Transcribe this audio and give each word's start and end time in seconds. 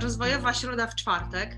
rozwojowa 0.00 0.54
środa 0.54 0.86
w 0.86 0.94
czwartek. 0.94 1.56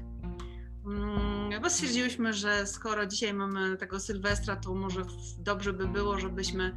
Mm, 0.86 1.62
bo 1.62 1.70
stwierdziłyśmy, 1.70 2.32
że 2.32 2.66
skoro 2.66 3.06
dzisiaj 3.06 3.34
mamy 3.34 3.76
tego 3.76 4.00
Sylwestra, 4.00 4.56
to 4.56 4.74
może 4.74 5.02
dobrze 5.38 5.72
by 5.72 5.88
było, 5.88 6.18
żebyśmy 6.18 6.76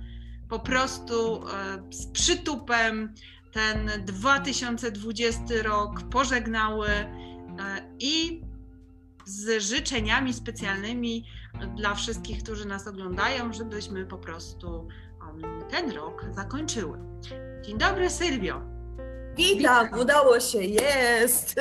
po 0.49 0.59
prostu 0.59 1.47
e, 1.47 1.83
z 1.91 2.05
przytupem 2.05 3.13
ten 3.51 4.05
2020 4.05 5.43
rok 5.63 6.03
pożegnały 6.09 6.87
e, 6.87 7.07
i 7.99 8.41
z 9.25 9.63
życzeniami 9.63 10.33
specjalnymi 10.33 11.25
dla 11.75 11.95
wszystkich, 11.95 12.43
którzy 12.43 12.67
nas 12.67 12.87
oglądają, 12.87 13.53
żebyśmy 13.53 14.05
po 14.05 14.17
prostu 14.17 14.87
ten 15.69 15.91
rok 15.91 16.25
zakończyły. 16.31 16.97
Dzień 17.65 17.77
dobry, 17.77 18.09
Sylwio. 18.09 18.72
Witam, 19.37 19.87
udało 19.99 20.39
się, 20.39 20.57
jest. 20.63 21.55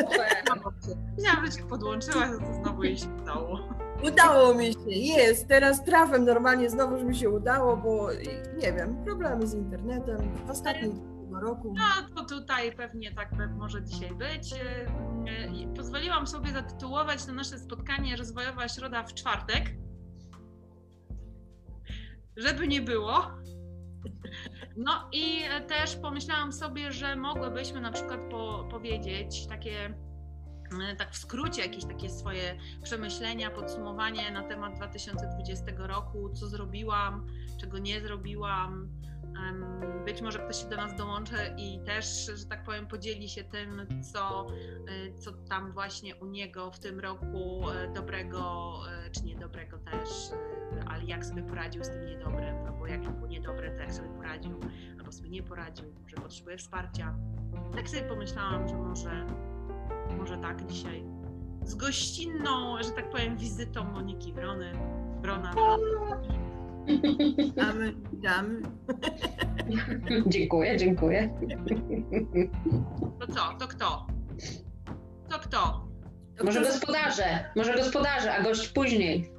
Chciałam, 1.19 1.47
że 1.47 1.52
cię 1.52 1.65
podłączyła, 1.65 2.28
to 2.28 2.55
znowu 2.55 2.84
jej 2.84 2.98
się 2.98 3.06
udało. 3.23 3.69
Udało 4.05 4.55
mi 4.55 4.73
się, 4.73 4.91
jest. 4.91 5.48
Teraz 5.48 5.84
trafem 5.84 6.24
normalnie 6.24 6.70
znowu 6.70 7.05
mi 7.05 7.16
się 7.16 7.30
udało, 7.30 7.77
bo 7.77 8.09
nie 8.56 8.73
wiem, 8.73 9.05
problemy 9.05 9.47
z 9.47 9.55
internetem 9.55 10.47
w 10.47 10.50
ostatnim 10.50 11.12
roku. 11.42 11.74
No 11.77 11.84
to 12.16 12.24
tutaj 12.24 12.73
pewnie 12.73 13.14
tak 13.14 13.30
może 13.59 13.83
dzisiaj 13.83 14.14
być. 14.14 14.55
Pozwoliłam 15.77 16.27
sobie 16.27 16.52
zatytułować 16.52 17.25
to 17.25 17.33
nasze 17.33 17.59
spotkanie 17.59 18.16
Rozwojowa 18.16 18.69
Środa 18.69 19.02
w 19.02 19.14
czwartek. 19.14 19.64
Żeby 22.36 22.69
nie 22.69 22.83
było. 22.83 23.30
No 24.77 25.09
i 25.12 25.43
też 25.69 25.97
pomyślałam 25.97 26.53
sobie, 26.53 26.93
że 26.93 27.17
mogłybyśmy 27.17 27.81
na 27.81 27.93
przykład 27.93 28.21
po, 28.31 28.69
powiedzieć 28.71 29.47
takie 29.47 29.95
tak 30.98 31.12
w 31.12 31.17
skrócie 31.17 31.62
jakieś 31.62 31.84
takie 31.84 32.11
swoje 32.11 32.59
przemyślenia, 32.83 33.51
podsumowanie 33.51 34.31
na 34.31 34.42
temat 34.42 34.77
2020 34.77 35.64
roku, 35.77 36.31
co 36.31 36.47
zrobiłam, 36.47 37.27
czego 37.61 37.79
nie 37.79 38.01
zrobiłam, 38.01 38.89
być 40.05 40.22
może 40.22 40.38
ktoś 40.38 40.62
się 40.62 40.69
do 40.69 40.77
nas 40.77 40.97
dołączy 40.97 41.36
i 41.56 41.80
też, 41.84 42.30
że 42.34 42.47
tak 42.47 42.64
powiem, 42.64 42.86
podzieli 42.86 43.28
się 43.28 43.44
tym, 43.44 43.86
co, 44.12 44.47
e, 44.89 45.19
co 45.19 45.33
tam 45.33 45.72
właśnie 45.72 46.16
u 46.16 46.27
niego 46.27 46.70
w 46.70 46.78
tym 46.78 47.00
roku 47.00 47.70
e, 47.70 47.92
dobrego, 47.92 48.72
e, 49.06 49.11
czy 49.11 49.24
niedobrego 49.24 49.78
też, 49.78 50.08
ale 50.86 51.05
jak 51.05 51.24
sobie 51.24 51.42
poradził 51.42 51.84
z 51.84 51.89
tym 51.89 52.06
niedobrym, 52.06 52.56
albo 52.66 52.86
jak 52.86 53.12
było 53.12 53.27
niedobre, 53.27 53.70
to 53.70 53.80
jak 53.80 53.94
sobie 53.94 54.08
poradził, 54.08 54.61
albo 54.98 55.12
sobie 55.12 55.30
nie 55.30 55.42
poradził, 55.42 55.92
może 56.02 56.17
potrzebuje 56.17 56.56
wsparcia. 56.58 57.14
Tak 57.74 57.89
sobie 57.89 58.02
pomyślałam, 58.02 58.69
że 58.69 58.77
może, 58.77 59.27
może 60.19 60.39
tak 60.39 60.67
dzisiaj 60.67 61.05
z 61.64 61.74
gościnną, 61.74 62.83
że 62.83 62.91
tak 62.91 63.11
powiem, 63.11 63.36
wizytą 63.36 63.84
Moniki 63.84 64.33
Wrony. 64.33 64.72
Wrona. 65.20 65.52
Witamy, 67.38 67.94
witamy. 68.12 68.62
Dziękuję, 70.27 70.77
dziękuję. 70.77 71.30
To 73.20 73.27
co? 73.27 73.56
To 73.58 73.69
kto? 73.69 74.06
To 75.30 75.39
kto? 75.39 75.89
To 76.39 76.44
może 76.44 76.61
kto... 76.61 76.70
gospodarze, 76.70 77.44
może 77.56 77.74
gospodarze, 77.74 78.34
a 78.34 78.42
gość 78.42 78.69
później. 78.69 79.33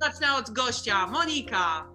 Zacznę 0.00 0.26
od 0.38 0.50
gościa. 0.50 1.06
Monika, 1.06 1.86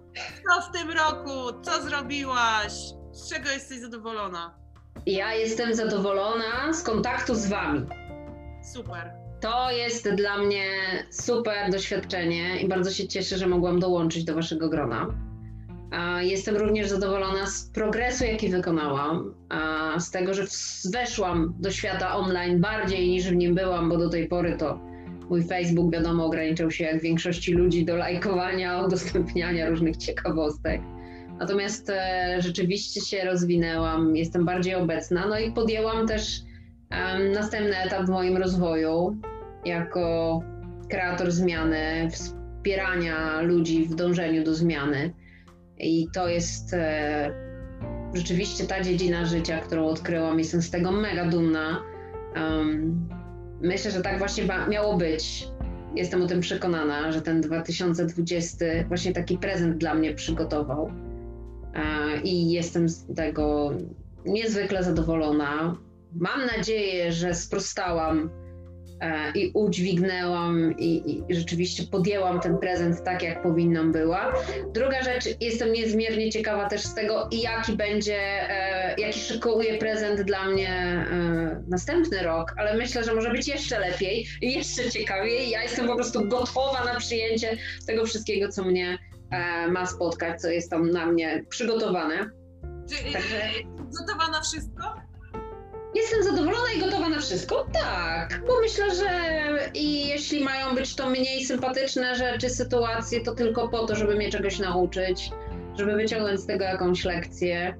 co 0.48 0.62
w 0.70 0.72
tym 0.72 0.90
roku? 0.90 1.62
Co 1.62 1.82
zrobiłaś? 1.82 2.72
Z 3.12 3.30
czego 3.30 3.50
jesteś 3.50 3.78
zadowolona? 3.78 4.58
Ja 5.06 5.34
jestem 5.34 5.74
zadowolona 5.74 6.72
z 6.72 6.82
kontaktu 6.82 7.34
z 7.34 7.46
wami. 7.46 7.86
Super. 8.72 9.23
To 9.40 9.70
jest 9.70 10.10
dla 10.10 10.38
mnie 10.38 10.64
super 11.10 11.70
doświadczenie 11.70 12.60
i 12.60 12.68
bardzo 12.68 12.90
się 12.90 13.08
cieszę, 13.08 13.38
że 13.38 13.46
mogłam 13.46 13.80
dołączyć 13.80 14.24
do 14.24 14.34
Waszego 14.34 14.68
grona. 14.68 15.06
Jestem 16.20 16.56
również 16.56 16.88
zadowolona 16.88 17.46
z 17.46 17.70
progresu, 17.70 18.24
jaki 18.24 18.48
wykonałam, 18.48 19.34
z 19.98 20.10
tego, 20.10 20.34
że 20.34 20.44
weszłam 20.92 21.54
do 21.58 21.70
świata 21.70 22.16
online 22.16 22.60
bardziej 22.60 23.08
niż 23.08 23.28
w 23.28 23.36
nim 23.36 23.54
byłam, 23.54 23.88
bo 23.88 23.96
do 23.96 24.08
tej 24.08 24.28
pory 24.28 24.56
to 24.58 24.80
mój 25.30 25.44
Facebook, 25.44 25.92
wiadomo, 25.92 26.24
ograniczał 26.24 26.70
się 26.70 26.84
jak 26.84 27.02
większości 27.02 27.52
ludzi 27.52 27.84
do 27.84 27.96
lajkowania, 27.96 28.78
udostępniania 28.86 29.70
różnych 29.70 29.96
ciekawostek. 29.96 30.80
Natomiast 31.38 31.90
e, 31.90 32.36
rzeczywiście 32.38 33.00
się 33.00 33.24
rozwinęłam, 33.24 34.16
jestem 34.16 34.44
bardziej 34.44 34.74
obecna, 34.74 35.26
no 35.26 35.38
i 35.38 35.52
podjęłam 35.52 36.06
też 36.06 36.40
następny 37.34 37.76
etap 37.76 38.06
w 38.06 38.08
moim 38.08 38.36
rozwoju 38.36 39.16
jako 39.64 40.40
kreator 40.90 41.30
zmiany, 41.30 42.08
wspierania 42.10 43.40
ludzi 43.40 43.84
w 43.84 43.94
dążeniu 43.94 44.44
do 44.44 44.54
zmiany. 44.54 45.14
I 45.78 46.08
to 46.14 46.28
jest 46.28 46.74
e, 46.74 47.30
rzeczywiście 48.14 48.64
ta 48.64 48.80
dziedzina 48.80 49.24
życia, 49.24 49.60
którą 49.60 49.86
odkryłam. 49.86 50.38
Jestem 50.38 50.62
z 50.62 50.70
tego 50.70 50.92
mega 50.92 51.24
dumna. 51.24 51.82
Um, 52.36 53.08
myślę, 53.60 53.90
że 53.90 54.00
tak 54.00 54.18
właśnie 54.18 54.44
miało 54.68 54.96
być. 54.96 55.48
Jestem 55.94 56.22
o 56.22 56.26
tym 56.26 56.40
przekonana, 56.40 57.12
że 57.12 57.22
ten 57.22 57.40
2020 57.40 58.64
właśnie 58.88 59.12
taki 59.12 59.38
prezent 59.38 59.78
dla 59.78 59.94
mnie 59.94 60.14
przygotował. 60.14 60.90
E, 61.74 62.20
I 62.20 62.50
jestem 62.50 62.88
z 62.88 63.14
tego 63.14 63.70
niezwykle 64.26 64.84
zadowolona. 64.84 65.76
Mam 66.14 66.46
nadzieję, 66.56 67.12
że 67.12 67.34
sprostałam 67.34 68.30
i 69.34 69.50
udźwignęłam 69.54 70.78
i, 70.78 71.22
i, 71.30 71.34
rzeczywiście 71.34 71.82
podjęłam 71.90 72.40
ten 72.40 72.58
prezent 72.58 73.04
tak, 73.04 73.22
jak 73.22 73.42
powinnam 73.42 73.92
była. 73.92 74.34
Druga 74.74 75.02
rzecz, 75.02 75.24
jestem 75.40 75.72
niezmiernie 75.72 76.30
ciekawa 76.30 76.68
też 76.68 76.82
z 76.82 76.94
tego, 76.94 77.28
jaki 77.32 77.72
będzie, 77.72 78.18
e, 78.50 78.94
jaki 79.00 79.20
szykuje 79.20 79.78
prezent 79.78 80.22
dla 80.22 80.50
mnie 80.50 80.68
e, 80.68 81.62
następny 81.68 82.22
rok, 82.22 82.54
ale 82.56 82.76
myślę, 82.76 83.04
że 83.04 83.14
może 83.14 83.30
być 83.30 83.48
jeszcze 83.48 83.78
lepiej 83.78 84.26
i 84.42 84.52
jeszcze 84.52 84.90
ciekawiej. 84.90 85.50
Ja 85.50 85.62
jestem 85.62 85.86
po 85.86 85.94
prostu 85.94 86.28
gotowa 86.28 86.84
na 86.84 86.98
przyjęcie 86.98 87.56
tego 87.86 88.04
wszystkiego, 88.04 88.48
co 88.48 88.64
mnie 88.64 88.98
ma 89.70 89.86
spotkać, 89.86 90.40
co 90.40 90.48
jest 90.48 90.70
tam 90.70 90.90
na 90.90 91.06
mnie 91.06 91.44
przygotowane. 91.48 92.30
Czy 92.88 93.12
Także... 93.12 93.40
gotowa 93.98 94.30
na 94.30 94.40
wszystko? 94.40 94.93
Jestem 96.04 96.22
zadowolona 96.22 96.72
i 96.76 96.80
gotowa 96.80 97.08
na 97.08 97.18
wszystko? 97.18 97.66
Tak, 97.72 98.40
bo 98.46 98.60
myślę, 98.60 98.94
że 98.94 99.10
i 99.74 100.08
jeśli 100.08 100.44
mają 100.44 100.74
być 100.74 100.96
to 100.96 101.10
mniej 101.10 101.44
sympatyczne 101.44 102.16
rzeczy, 102.16 102.50
sytuacje, 102.50 103.20
to 103.20 103.34
tylko 103.34 103.68
po 103.68 103.86
to, 103.86 103.96
żeby 103.96 104.14
mnie 104.14 104.30
czegoś 104.30 104.58
nauczyć, 104.58 105.30
żeby 105.78 105.92
wyciągnąć 105.96 106.40
z 106.40 106.46
tego 106.46 106.64
jakąś 106.64 107.04
lekcję. 107.04 107.76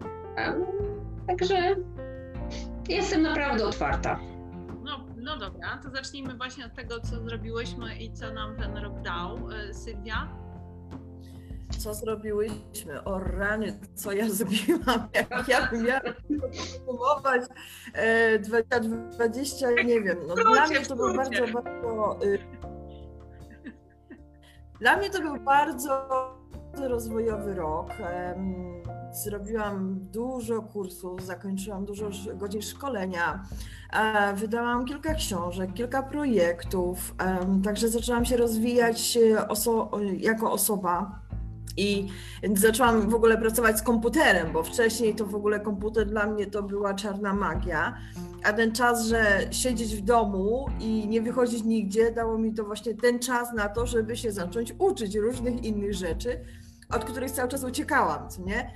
Także 1.27 1.77
jestem 2.89 3.23
naprawdę 3.23 3.67
otwarta. 3.67 4.21
No, 4.84 5.07
no 5.17 5.39
dobra, 5.39 5.81
to 5.83 5.91
zacznijmy 5.91 6.34
właśnie 6.34 6.67
od 6.67 6.75
tego, 6.75 7.01
co 7.01 7.21
zrobiłyśmy 7.21 7.97
i 7.97 8.13
co 8.13 8.33
nam 8.33 8.57
ten 8.57 8.77
rok 8.77 9.03
dał. 9.03 9.39
E, 9.51 9.75
Sylwia? 9.75 10.44
Co 11.84 11.95
zrobiłyśmy, 11.95 13.05
o 13.05 13.19
rany, 13.19 13.78
co 13.95 14.12
ja 14.12 14.31
zrobiłam, 14.39 15.09
jak 15.15 15.49
ja 15.49 15.71
miałam 15.72 16.15
podsumować 16.41 17.43
e, 17.95 18.39
2020, 18.39 19.71
nie 19.71 20.00
wiem, 20.00 20.19
no 20.27 20.34
dla 20.34 20.67
mnie 20.67 20.81
to 20.81 20.97
był 20.97 21.15
bardzo, 21.17 21.47
bardzo 21.53 22.19
y, 22.25 22.39
dla 24.81 24.97
mnie 24.97 25.11
to 25.11 25.21
był 25.21 25.41
bardzo 25.41 26.09
rozwojowy 26.81 27.55
rok. 27.55 27.91
Zrobiłam 29.12 29.99
dużo 30.01 30.62
kursów, 30.62 31.22
zakończyłam 31.22 31.84
dużo 31.84 32.11
godzin 32.34 32.63
szkolenia, 32.63 33.42
e, 33.92 34.34
wydałam 34.34 34.84
kilka 34.84 35.15
książek, 35.15 35.72
kilka 35.75 36.03
projektów, 36.03 37.15
także 37.65 37.89
zaczęłam 37.89 38.25
się 38.25 38.36
rozwijać 38.36 39.16
e, 39.16 39.48
oso 39.48 39.91
jako 40.19 40.53
osoba 40.53 41.23
i 41.77 42.09
zaczęłam 42.55 43.11
w 43.11 43.15
ogóle 43.15 43.39
pracować 43.39 43.78
z 43.78 43.83
komputerem, 43.83 44.53
bo 44.53 44.63
wcześniej 44.63 45.15
to 45.15 45.27
w 45.27 45.34
ogóle 45.34 45.61
komputer 45.61 46.07
dla 46.07 46.27
mnie 46.27 46.47
to 46.47 46.63
była 46.63 46.95
czarna 46.95 47.34
magia. 47.34 47.99
A 48.45 48.53
ten 48.53 48.72
czas, 48.72 49.07
że 49.07 49.41
siedzieć 49.51 49.97
w 49.97 50.01
domu 50.01 50.66
i 50.81 51.09
nie 51.09 51.22
wychodzić 51.22 51.65
nigdzie, 51.65 52.13
dało 52.13 52.39
mi 52.39 52.55
to 52.55 52.65
właśnie 52.65 52.95
ten 52.95 53.19
czas 53.19 53.53
na 53.53 53.69
to, 53.69 53.87
żeby 53.87 54.16
się 54.16 54.33
zacząć 54.33 54.75
uczyć 54.78 55.16
różnych 55.16 55.65
innych 55.65 55.95
rzeczy, 55.95 56.41
od 56.91 57.05
których 57.05 57.31
cały 57.31 57.49
czas 57.49 57.65
uciekałam, 57.65 58.28
co 58.28 58.43
nie? 58.43 58.71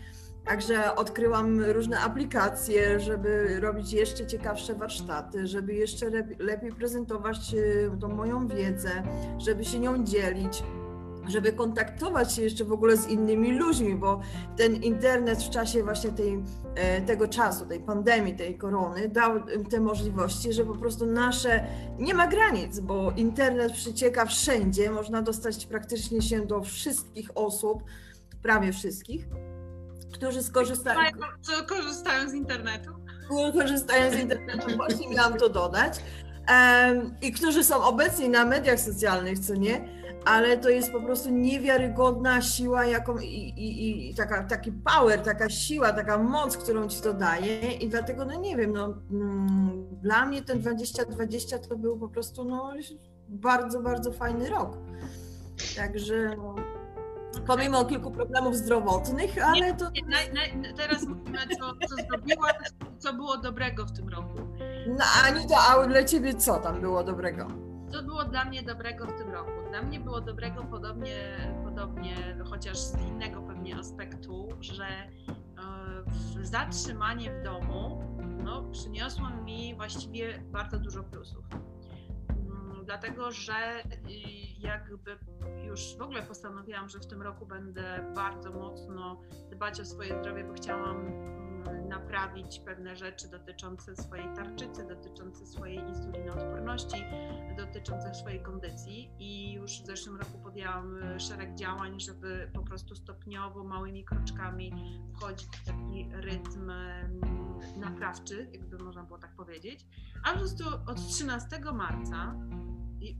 Także 0.45 0.95
odkryłam 0.95 1.61
różne 1.61 2.01
aplikacje, 2.01 3.01
żeby 3.01 3.61
robić 3.61 3.93
jeszcze 3.93 4.27
ciekawsze 4.27 4.75
warsztaty, 4.75 5.47
żeby 5.47 5.75
jeszcze 5.75 6.07
lepiej 6.39 6.73
prezentować 6.73 7.55
e, 7.55 7.99
tą 8.01 8.09
moją 8.09 8.49
wiedzę, 8.49 8.91
żeby 9.39 9.65
się 9.65 9.79
nią 9.79 10.05
dzielić 10.05 10.63
żeby 11.29 11.53
kontaktować 11.53 12.35
się 12.35 12.43
jeszcze 12.43 12.65
w 12.65 12.73
ogóle 12.73 12.97
z 12.97 13.09
innymi 13.09 13.53
ludźmi, 13.53 13.95
bo 13.95 14.21
ten 14.57 14.75
internet 14.75 15.43
w 15.43 15.51
czasie 15.51 15.83
właśnie 15.83 16.11
tej, 16.11 16.45
e, 16.75 17.01
tego 17.01 17.29
czasu, 17.29 17.67
tej 17.67 17.81
pandemii, 17.81 18.37
tej 18.37 18.59
korony 18.59 19.09
dał 19.09 19.43
te 19.71 19.81
możliwości, 19.81 20.53
że 20.53 20.65
po 20.65 20.75
prostu 20.75 21.07
nasze 21.07 21.67
nie 21.99 22.15
ma 22.15 22.27
granic, 22.27 22.81
bo 22.81 23.13
internet 23.17 23.73
przycieka 23.73 24.27
wszędzie, 24.27 24.91
można 24.91 25.23
dostać 25.23 25.67
praktycznie 25.67 26.23
się 26.23 26.47
do 26.47 26.63
wszystkich 26.63 27.31
osób, 27.35 27.83
prawie 28.43 28.73
wszystkich, 28.73 29.27
którzy 30.13 30.43
skorzystają. 30.43 31.11
Co 31.41 31.67
korzystają 31.67 32.31
z 32.31 32.35
internetu? 32.35 32.91
Korzystają 33.53 34.11
z 34.11 34.15
internetu, 34.15 34.77
właśnie 34.77 35.09
miałam 35.09 35.39
to 35.39 35.49
dodać. 35.49 36.03
I 37.23 37.33
którzy 37.33 37.65
są 37.65 37.83
obecni 37.85 38.29
na 38.29 38.45
mediach 38.45 38.81
socjalnych, 38.81 39.39
co 39.39 39.55
nie? 39.55 39.98
Ale 40.29 40.59
to 40.59 40.69
jest 40.69 40.93
po 40.93 41.01
prostu 41.01 41.31
niewiarygodna 41.31 42.43
siła 42.43 42.85
jaką, 42.85 43.19
i, 43.19 43.27
i, 43.27 44.11
i 44.11 44.15
taka, 44.15 44.45
taki 44.45 44.73
power, 44.73 45.23
taka 45.23 45.51
siła, 45.51 45.93
taka 45.93 46.19
moc, 46.19 46.57
którą 46.57 46.89
ci 46.89 47.01
to 47.01 47.15
daje 47.15 47.73
i 47.73 47.89
dlatego, 47.89 48.25
no 48.25 48.41
nie 48.41 48.57
wiem, 48.57 48.73
no 48.73 48.95
mm, 49.11 49.87
dla 50.03 50.27
mnie 50.27 50.43
ten 50.43 50.61
2020 50.61 51.59
to 51.59 51.77
był 51.77 51.99
po 51.99 52.09
prostu 52.09 52.45
no, 52.45 52.73
bardzo, 53.29 53.83
bardzo 53.83 54.13
fajny 54.13 54.51
rok. 54.51 54.77
Także 55.77 56.37
no, 56.37 56.55
pomimo 57.47 57.85
kilku 57.85 58.11
problemów 58.11 58.57
zdrowotnych, 58.57 59.45
ale 59.45 59.75
to... 59.75 59.91
Nie, 59.91 60.53
nie, 60.61 60.75
teraz 60.75 61.03
mówimy, 61.07 61.39
co, 61.61 61.89
co 61.89 61.97
zrobiłaś, 62.09 62.55
co 62.99 63.13
było 63.13 63.37
dobrego 63.37 63.87
w 63.87 63.93
tym 63.93 64.09
roku. 64.09 64.39
No 64.87 65.05
Anita, 65.25 65.57
a 65.69 65.87
dla 65.87 66.05
ciebie 66.05 66.35
co 66.35 66.59
tam 66.59 66.81
było 66.81 67.05
dobrego? 67.05 67.69
Co 67.91 68.03
było 68.03 68.25
dla 68.25 68.45
mnie 68.45 68.63
dobrego 68.63 69.07
w 69.07 69.19
tym 69.19 69.31
roku? 69.31 69.51
Dla 69.71 69.83
mnie 69.83 70.01
było 70.01 70.21
dobrego 70.21 70.65
podobnie, 70.65 71.37
podobnie 71.65 72.17
chociaż 72.51 72.79
z 72.79 73.01
innego 73.01 73.43
pewnie 73.43 73.77
aspektu, 73.77 74.49
że 74.61 74.87
e, 74.87 75.11
zatrzymanie 76.43 77.41
w 77.41 77.45
domu 77.45 78.03
no, 78.45 78.63
przyniosło 78.73 79.31
mi 79.31 79.75
właściwie 79.75 80.39
bardzo 80.39 80.79
dużo 80.79 81.03
plusów. 81.03 81.45
Mm, 82.31 82.85
dlatego, 82.85 83.31
że 83.31 83.83
jakby 84.59 85.19
już 85.67 85.97
w 85.97 86.03
ogóle 86.03 86.23
postanowiłam, 86.23 86.89
że 86.89 86.99
w 86.99 87.07
tym 87.07 87.23
roku 87.23 87.47
będę 87.47 88.13
bardzo 88.15 88.53
mocno 88.53 89.21
dbać 89.51 89.81
o 89.81 89.85
swoje 89.85 90.21
zdrowie, 90.21 90.45
bo 90.45 90.53
chciałam 90.53 91.13
naprawić 91.89 92.61
pewne 92.61 92.97
rzeczy 92.97 93.29
dotyczące 93.31 93.97
swojej 93.97 94.35
tarczycy, 94.37 94.87
dotyczące 94.89 95.47
swojej 95.47 95.79
insulinoodporności, 95.79 97.05
dotyczące 97.57 98.15
swojej 98.15 98.43
kondycji 98.43 99.11
i 99.19 99.53
już 99.53 99.83
w 99.83 99.87
zeszłym 99.87 100.17
roku 100.17 100.39
podjęłam 100.39 101.03
e, 101.03 101.21
szereg 101.21 101.55
działań, 101.55 102.01
żeby 102.01 102.51
po 102.55 102.63
prostu 102.63 102.95
stopniowo, 102.95 103.65
małymi 103.65 104.05
kroczkami 104.05 104.73
wchodzić 105.15 105.49
w 105.57 105.67
taki 105.67 106.09
rytm 106.13 106.73
naprawczy, 107.77 108.49
jakby 108.53 108.79
można 108.79 109.03
było 109.03 109.19
tak 109.19 109.37
powiedzieć. 109.37 109.87
A 110.25 110.33
po 110.33 110.39
prostu 110.39 110.65
od 110.87 111.09
13 111.09 111.61
marca 111.73 112.35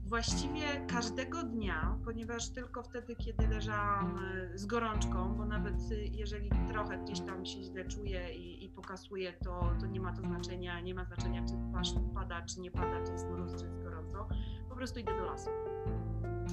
właściwie 0.05 0.85
każdego 0.87 1.43
dnia, 1.43 1.97
ponieważ 2.05 2.49
tylko 2.49 2.83
wtedy, 2.83 3.15
kiedy 3.15 3.47
leżałam 3.47 4.19
e, 4.53 4.57
z 4.57 4.65
gorączką, 4.65 5.35
bo 5.35 5.45
nawet 5.45 5.75
e, 5.91 5.95
jeżeli 5.95 6.49
trochę 6.71 6.97
gdzieś 6.97 7.19
tam 7.19 7.45
się 7.45 7.63
źle 7.63 7.85
czuję 7.85 8.33
i, 8.35 8.65
i 8.65 8.69
pokasuję, 8.69 9.33
to, 9.33 9.71
to 9.79 9.85
nie 9.85 9.99
ma 9.99 10.13
to 10.13 10.21
znaczenia, 10.21 10.79
nie 10.79 10.95
ma 10.95 11.05
znaczenia, 11.05 11.45
czy 11.45 11.53
płaszcz 11.71 11.95
pada, 12.15 12.41
czy 12.41 12.59
nie 12.59 12.71
pada, 12.71 13.05
czy 13.05 13.11
jest 13.11 13.27
mróz, 13.27 13.55
czy 13.59 13.65
jest 13.65 13.83
gorąco, 13.83 14.27
po 14.69 14.75
prostu 14.75 14.99
idę 14.99 15.17
do 15.17 15.25
lasu. 15.25 15.49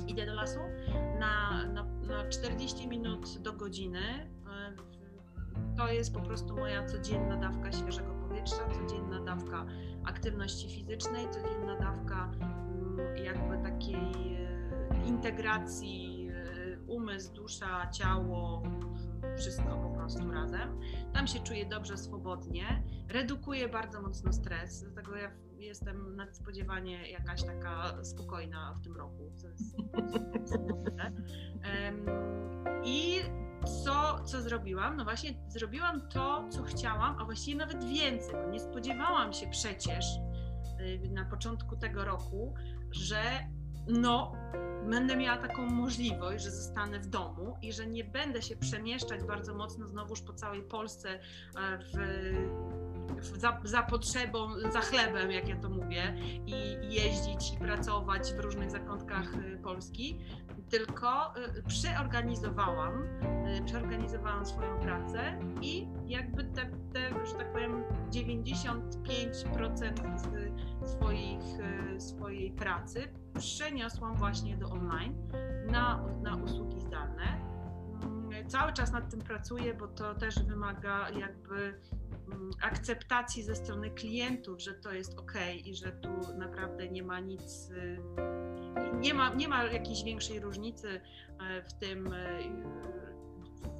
Idę 0.06 0.26
do 0.26 0.34
lasu 0.34 0.60
na, 1.18 1.64
na, 1.64 1.84
na 1.84 2.28
40 2.28 2.88
minut 2.88 3.38
do 3.38 3.52
godziny. 3.52 4.00
E, 4.00 4.96
to 5.76 5.88
jest 5.92 6.14
po 6.14 6.20
prostu 6.20 6.56
moja 6.56 6.86
codzienna 6.86 7.36
dawka 7.36 7.72
świeżego 7.72 8.14
powietrza, 8.14 8.68
codzienna 8.68 9.20
dawka 9.20 9.66
aktywności 10.04 10.68
fizycznej, 10.68 11.26
codzienna 11.30 11.76
dawka 11.78 12.30
jakby 13.24 13.58
takiej 13.70 14.36
e, 14.36 15.06
integracji 15.06 16.28
e, 16.32 16.78
umysł, 16.86 17.34
dusza, 17.34 17.90
ciało, 17.90 18.62
wszystko 19.36 19.76
po 19.76 19.90
prostu 19.90 20.30
razem. 20.30 20.80
Tam 21.12 21.26
się 21.26 21.40
czuję 21.40 21.66
dobrze, 21.66 21.96
swobodnie. 21.96 22.82
Redukuje 23.08 23.68
bardzo 23.68 24.02
mocno 24.02 24.32
stres, 24.32 24.82
dlatego 24.82 25.16
ja 25.16 25.30
jestem 25.58 26.16
nadspodziewanie 26.16 27.10
jakaś 27.10 27.42
taka 27.42 28.04
spokojna 28.04 28.74
w 28.74 28.84
tym 28.84 28.96
roku, 28.96 29.32
co 29.36 29.48
jest 29.48 29.76
I 32.84 33.20
co, 33.84 34.24
co 34.24 34.42
zrobiłam? 34.42 34.96
No 34.96 35.04
właśnie 35.04 35.34
zrobiłam 35.48 36.08
to, 36.08 36.48
co 36.50 36.62
chciałam, 36.62 37.16
a 37.18 37.24
właściwie 37.24 37.58
nawet 37.58 37.84
więcej, 37.84 38.34
nie 38.50 38.60
spodziewałam 38.60 39.32
się 39.32 39.46
przecież 39.50 40.06
y, 40.80 41.10
na 41.10 41.24
początku 41.24 41.76
tego 41.76 42.04
roku, 42.04 42.54
że 42.92 43.22
no, 43.88 44.32
będę 44.90 45.16
miała 45.16 45.38
taką 45.38 45.66
możliwość, 45.66 46.44
że 46.44 46.50
zostanę 46.50 47.00
w 47.00 47.06
domu 47.06 47.56
i 47.62 47.72
że 47.72 47.86
nie 47.86 48.04
będę 48.04 48.42
się 48.42 48.56
przemieszczać 48.56 49.24
bardzo 49.24 49.54
mocno 49.54 49.88
znowuż 49.88 50.20
po 50.20 50.32
całej 50.32 50.62
Polsce 50.62 51.08
e, 51.10 51.18
w, 51.78 51.92
w 53.20 53.40
za, 53.40 53.60
za, 53.64 53.82
potrzebą, 53.82 54.48
za 54.72 54.80
chlebem, 54.80 55.30
jak 55.30 55.48
ja 55.48 55.56
to 55.56 55.68
mówię, 55.68 56.14
i 56.46 56.54
jeździć 56.94 57.54
i 57.54 57.58
pracować 57.58 58.32
w 58.32 58.38
różnych 58.38 58.70
zakątkach 58.70 59.34
e, 59.34 59.56
Polski, 59.56 60.18
tylko 60.70 61.36
e, 61.36 61.62
przeorganizowałam, 61.62 63.08
przeorganizowałam 63.64 64.46
swoją 64.46 64.80
pracę 64.80 65.38
i 65.62 65.88
jakby 66.06 66.44
te, 66.44 66.70
te 66.92 67.26
że 67.26 67.34
tak 67.34 67.52
powiem, 67.52 67.84
95% 68.10 70.65
swoich, 70.88 71.44
swojej 71.98 72.50
pracy 72.50 73.08
przeniosłam 73.38 74.16
właśnie 74.16 74.56
do 74.56 74.68
online 74.68 75.28
na, 75.70 76.04
na 76.22 76.36
usługi 76.36 76.80
zdalne. 76.80 77.24
Mm, 78.02 78.48
cały 78.48 78.72
czas 78.72 78.92
nad 78.92 79.10
tym 79.10 79.20
pracuję, 79.20 79.74
bo 79.74 79.88
to 79.88 80.14
też 80.14 80.42
wymaga 80.42 81.10
jakby 81.10 81.80
mm, 82.26 82.50
akceptacji 82.62 83.42
ze 83.42 83.54
strony 83.54 83.90
klientów, 83.90 84.60
że 84.60 84.74
to 84.74 84.92
jest 84.92 85.18
ok 85.18 85.32
i 85.64 85.74
że 85.74 85.92
tu 85.92 86.38
naprawdę 86.38 86.88
nie 86.88 87.02
ma 87.02 87.20
nic, 87.20 87.70
y, 87.70 87.98
nie 89.00 89.14
ma, 89.14 89.34
nie 89.34 89.48
ma 89.48 89.64
jakiejś 89.64 90.04
większej 90.04 90.40
różnicy 90.40 91.00
e, 91.40 91.62
w 91.62 91.72
tym 91.72 92.06
e, 92.06 92.38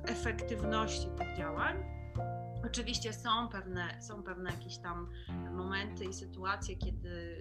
w 0.07 0.11
efektywności 0.11 1.09
tych 1.19 1.37
działań. 1.37 1.96
Oczywiście 2.67 3.13
są 3.13 3.49
pewne, 3.49 4.03
są 4.03 4.23
pewne 4.23 4.51
jakieś 4.51 4.79
tam 4.79 5.09
momenty 5.53 6.05
i 6.05 6.15
sytuacje, 6.15 6.77
kiedy 6.77 7.37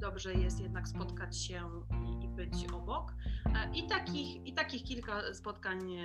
dobrze 0.00 0.34
jest 0.34 0.60
jednak 0.60 0.88
spotkać 0.88 1.38
się 1.38 1.70
i, 2.04 2.24
i 2.24 2.28
być 2.28 2.72
obok. 2.72 3.14
E, 3.54 3.70
I 3.74 3.86
takich, 3.86 4.46
I 4.46 4.54
takich 4.54 4.84
kilka 4.84 5.34
spotkań 5.34 5.96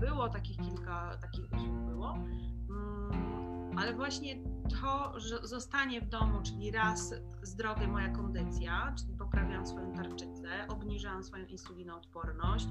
było, 0.00 0.28
takich 0.28 0.56
kilka 0.56 1.18
takich 1.22 1.52
usług 1.52 1.80
było. 1.86 2.12
Mm, 2.70 3.78
ale 3.78 3.94
właśnie 3.94 4.36
to, 4.80 5.20
że 5.20 5.46
zostanie 5.46 6.00
w 6.00 6.08
domu, 6.08 6.42
czyli 6.42 6.70
raz 6.70 7.14
zdrowie, 7.42 7.88
moja 7.88 8.08
kondycja, 8.08 8.94
czyli 8.98 9.16
poprawiam 9.32 9.66
swoją 9.66 9.92
tarczycę, 9.92 10.48
obniżam 10.68 11.24
swoją 11.24 11.46
insulinoodporność. 11.46 12.66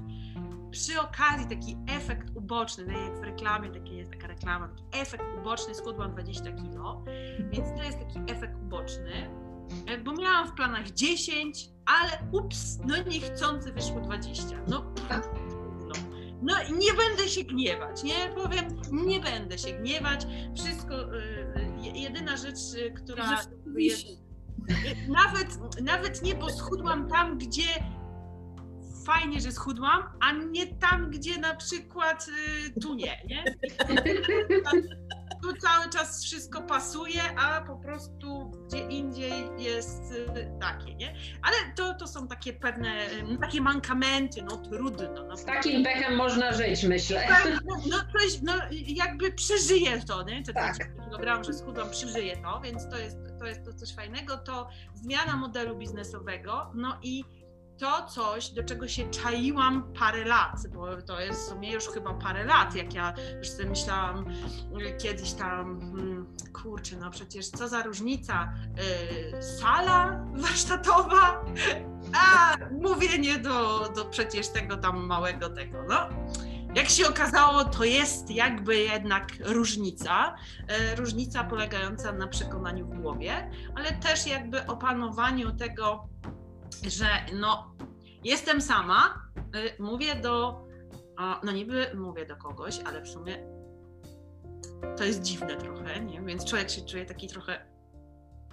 Przy 0.70 1.00
okazji 1.00 1.46
taki 1.48 1.76
efekt 1.88 2.30
uboczny, 2.34 2.86
no 2.86 2.98
jak 2.98 3.18
w 3.18 3.22
reklamie 3.22 3.70
takie 3.70 3.94
jest 3.94 4.10
taka 4.10 4.26
reklama, 4.26 4.68
taki 4.68 4.84
efekt 4.92 5.24
uboczny, 5.40 5.74
schudłam 5.74 6.12
20 6.12 6.52
kilo, 6.52 7.04
więc 7.50 7.68
to 7.76 7.82
jest 7.82 7.98
taki 7.98 8.18
efekt 8.32 8.56
uboczny 8.62 9.42
E, 9.86 9.98
bo 9.98 10.12
miałam 10.12 10.48
w 10.48 10.52
planach 10.52 10.90
10, 10.90 11.68
ale 11.86 12.10
ups, 12.32 12.78
no 12.86 13.02
niechcący 13.02 13.72
wyszło 13.72 14.00
20. 14.00 14.56
No, 14.68 14.94
no, 15.10 15.92
no 16.42 16.54
nie 16.76 16.92
będę 16.92 17.28
się 17.28 17.44
gniewać, 17.44 18.02
nie? 18.02 18.14
Powiem, 18.34 18.64
nie 18.92 19.20
będę 19.20 19.58
się 19.58 19.72
gniewać. 19.72 20.26
Wszystko, 20.56 21.16
y, 21.16 21.52
jedyna 21.94 22.36
rzecz, 22.36 22.74
y, 22.74 22.90
która 22.90 23.42
jest... 23.76 24.21
Nawet, 25.08 25.80
nawet 25.82 26.22
nie, 26.22 26.34
bo 26.34 26.50
schudłam 26.50 27.08
tam, 27.08 27.38
gdzie 27.38 27.62
fajnie, 29.06 29.40
że 29.40 29.52
schudłam, 29.52 30.02
a 30.20 30.32
nie 30.32 30.66
tam, 30.66 31.10
gdzie 31.10 31.38
na 31.38 31.54
przykład 31.54 32.26
y, 32.28 32.80
tu 32.80 32.94
nie, 32.94 33.22
nie? 33.28 33.44
tu 35.42 35.56
cały 35.56 35.88
czas 35.90 36.24
wszystko 36.24 36.62
pasuje, 36.62 37.22
a 37.38 37.60
po 37.60 37.76
prostu 37.76 38.50
gdzie 38.66 38.88
indziej 38.88 39.48
jest 39.58 40.12
y, 40.12 40.50
takie, 40.60 40.94
nie? 40.94 41.14
Ale 41.42 41.56
to, 41.76 41.94
to 41.94 42.06
są 42.06 42.28
takie 42.28 42.52
pewne, 42.52 43.06
y, 43.06 43.38
takie 43.40 43.60
mankamenty, 43.60 44.42
no 44.42 44.56
trudno. 44.56 45.24
No, 45.28 45.36
Z 45.36 45.44
takim 45.44 45.84
pechem 45.84 46.16
można 46.16 46.52
żyć, 46.52 46.84
myślę. 46.84 47.24
Tak, 47.28 47.62
no, 47.66 47.76
no, 47.86 47.96
coś, 47.96 48.40
no 48.42 48.52
jakby 48.86 49.32
przeżyję 49.32 50.00
to, 50.00 50.22
nie? 50.22 50.42
Te 50.42 50.52
tak. 50.52 50.76
kilogram, 51.04 51.44
że 51.44 51.52
schudłam, 51.52 51.90
przeżyję 51.90 52.36
to, 52.36 52.60
więc 52.60 52.88
to 52.88 52.98
jest, 52.98 53.16
to 53.38 53.46
jest 53.46 53.64
to 53.64 53.72
coś 53.72 53.94
fajnego. 53.94 54.38
To 54.38 54.68
zmiana 54.94 55.36
modelu 55.36 55.76
biznesowego, 55.76 56.70
no 56.74 56.98
i 57.02 57.24
to 57.78 58.06
coś, 58.06 58.50
do 58.50 58.64
czego 58.64 58.88
się 58.88 59.10
czaiłam 59.10 59.92
parę 59.98 60.24
lat, 60.24 60.56
bo 60.74 61.02
to 61.02 61.20
jest 61.20 61.40
w 61.40 61.48
sumie 61.48 61.72
już 61.72 61.88
chyba 61.88 62.14
parę 62.14 62.44
lat, 62.44 62.74
jak 62.74 62.94
ja 62.94 63.14
już 63.38 63.48
sobie 63.48 63.68
myślałam 63.68 64.30
y, 64.80 64.96
kiedyś 65.02 65.32
tam, 65.32 65.80
hmm, 65.80 66.36
kurczę, 66.52 66.96
no 66.96 67.10
przecież 67.10 67.48
co 67.48 67.68
za 67.68 67.82
różnica, 67.82 68.52
yy, 69.32 69.42
sala 69.42 70.24
warsztatowa, 70.34 71.44
a 72.14 72.56
mówienie 72.70 73.38
do, 73.38 73.88
do 73.96 74.04
przecież 74.04 74.48
tego 74.48 74.76
tam 74.76 75.06
małego 75.06 75.50
tego, 75.50 75.84
no. 75.88 76.08
Jak 76.74 76.88
się 76.88 77.08
okazało, 77.08 77.64
to 77.64 77.84
jest 77.84 78.30
jakby 78.30 78.76
jednak 78.76 79.32
różnica. 79.44 80.34
E, 80.68 80.96
różnica 80.96 81.44
polegająca 81.44 82.12
na 82.12 82.26
przekonaniu 82.26 82.86
w 82.86 83.00
głowie, 83.00 83.50
ale 83.74 83.92
też 83.92 84.26
jakby 84.26 84.66
opanowaniu 84.66 85.52
tego, 85.56 86.08
że 86.90 87.06
no, 87.34 87.74
jestem 88.24 88.60
sama, 88.60 89.30
y, 89.56 89.82
mówię 89.82 90.14
do, 90.14 90.64
no 91.42 91.52
niby 91.52 91.86
mówię 91.94 92.26
do 92.26 92.36
kogoś, 92.36 92.80
ale 92.84 93.02
w 93.02 93.08
sumie 93.08 93.52
to 94.96 95.04
jest 95.04 95.22
dziwne 95.22 95.56
trochę, 95.56 96.00
nie? 96.00 96.22
Więc 96.22 96.44
człowiek 96.44 96.70
się 96.70 96.82
czuje 96.82 97.04
taki 97.04 97.28
trochę, 97.28 97.66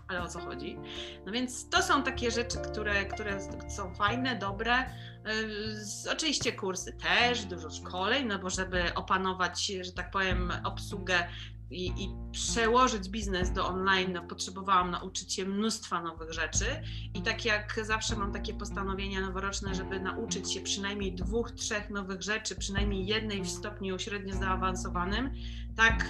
ale 0.08 0.24
o 0.24 0.28
co 0.28 0.40
chodzi? 0.40 0.78
No 1.26 1.32
więc 1.32 1.70
to 1.70 1.82
są 1.82 2.04
takie 2.04 2.32
rzeczy, 2.32 2.58
które, 2.58 3.06
które 3.06 3.40
są 3.70 3.96
fajne, 3.96 4.36
dobre. 4.36 4.86
Y, 4.86 6.12
oczywiście 6.12 6.52
kursy 6.52 6.94
też, 6.94 7.46
dużo 7.46 7.70
szkoleń, 7.70 8.28
no 8.28 8.40
bo 8.40 8.50
żeby 8.50 8.94
opanować, 8.94 9.66
że 9.66 9.92
tak 9.92 10.12
powiem, 10.12 10.54
obsługę 10.64 11.28
i, 11.72 12.04
i, 12.04 12.10
przełożyć 12.32 13.10
biznes 13.10 13.52
do 13.52 13.68
online, 13.68 14.14
no, 14.14 14.24
potrzebowałam 14.24 14.92
nauczyć 14.92 15.34
się 15.34 15.46
mnóstwa 15.46 16.02
nowych 16.02 16.34
rzeczy. 16.34 16.66
I 17.14 17.22
tak 17.22 17.46
jak 17.46 17.80
zawsze 17.84 18.16
mam 18.16 18.32
takie 18.32 18.54
postanowienia 18.54 19.22
noworoczne, 19.22 19.76
żeby 19.76 20.00
nauczyć 20.00 20.54
się 20.54 20.62
przynajmniej 20.62 21.16
dwóch, 21.16 21.52
trzech 21.52 21.90
nowych 21.90 22.22
rzeczy, 22.22 22.56
przynajmniej 22.56 23.06
jednej 23.06 23.42
w 23.42 23.50
stopniu 23.50 24.00
średnio 24.00 24.36
zaawansowanym, 24.36 25.32
tak 25.80 26.10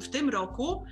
w 0.00 0.08
tym 0.08 0.30
roku 0.30 0.84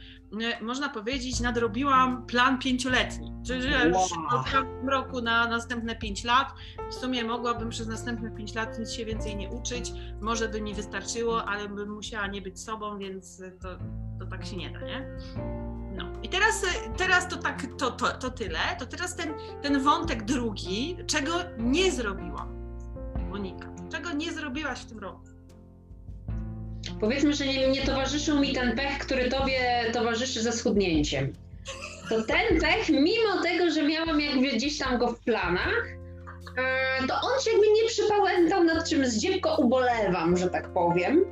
y, 0.60 0.64
można 0.64 0.88
powiedzieć, 0.88 1.40
nadrobiłam 1.40 2.26
plan 2.26 2.58
pięcioletni. 2.58 3.32
Czyli 3.46 3.74
wow. 3.92 4.42
w 4.44 4.52
tym 4.80 4.88
roku 4.88 5.22
na 5.22 5.46
następne 5.48 5.96
pięć 5.96 6.24
lat. 6.24 6.48
W 6.90 6.94
sumie 6.94 7.24
mogłabym 7.24 7.70
przez 7.70 7.88
następne 7.88 8.30
pięć 8.30 8.54
lat 8.54 8.78
nic 8.78 8.90
się 8.90 9.04
więcej 9.04 9.36
nie 9.36 9.50
uczyć. 9.50 9.92
Może 10.20 10.48
by 10.48 10.60
mi 10.60 10.74
wystarczyło, 10.74 11.44
ale 11.44 11.68
bym 11.68 11.90
musiała 11.90 12.26
nie 12.26 12.42
być 12.42 12.60
sobą, 12.60 12.98
więc 12.98 13.42
to, 13.62 13.68
to 14.18 14.26
tak 14.30 14.46
się 14.46 14.56
nie 14.56 14.70
da, 14.70 14.80
nie? 14.80 15.16
No. 15.96 16.12
I 16.22 16.28
teraz, 16.28 16.64
teraz 16.96 17.28
to 17.28 17.36
tak, 17.36 17.66
to, 17.78 17.90
to, 17.90 18.08
to 18.08 18.30
tyle. 18.30 18.58
To 18.78 18.86
teraz 18.86 19.16
ten, 19.16 19.34
ten 19.62 19.82
wątek 19.82 20.24
drugi, 20.24 20.96
czego 21.06 21.32
nie 21.58 21.92
zrobiłam, 21.92 22.78
Monika. 23.30 23.72
Czego 23.90 24.12
nie 24.12 24.32
zrobiłaś 24.32 24.80
w 24.80 24.86
tym 24.86 24.98
roku? 24.98 25.31
Powiedzmy, 27.00 27.34
że 27.34 27.46
nie, 27.46 27.68
nie 27.68 27.82
towarzyszył 27.82 28.40
mi 28.40 28.52
ten 28.52 28.76
pech, 28.76 28.98
który 28.98 29.28
tobie 29.28 29.84
towarzyszy 29.92 30.42
ze 30.42 30.52
schudnięciem. 30.52 31.32
To 32.08 32.22
ten 32.22 32.60
pech, 32.60 32.88
mimo 32.88 33.42
tego, 33.42 33.70
że 33.70 33.82
miałam 33.82 34.20
jakby 34.20 34.48
gdzieś 34.48 34.78
tam 34.78 34.98
go 34.98 35.08
w 35.08 35.20
planach, 35.20 35.86
e, 36.58 37.06
to 37.06 37.14
on 37.14 37.40
się 37.44 37.50
jakby 37.50 37.66
nie 37.66 37.88
przypałętał, 37.88 38.64
nad 38.64 38.88
czym 38.88 39.06
zdziewko 39.06 39.56
ubolewam, 39.56 40.36
że 40.36 40.50
tak 40.50 40.72
powiem. 40.72 41.24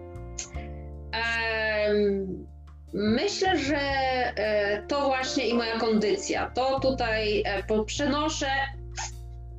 Myślę, 2.92 3.58
że 3.58 3.78
e, 3.78 4.82
to 4.88 5.06
właśnie 5.06 5.48
i 5.48 5.54
moja 5.54 5.78
kondycja. 5.78 6.50
To 6.50 6.80
tutaj 6.80 7.42
e, 7.46 7.84
przenoszę 7.86 8.50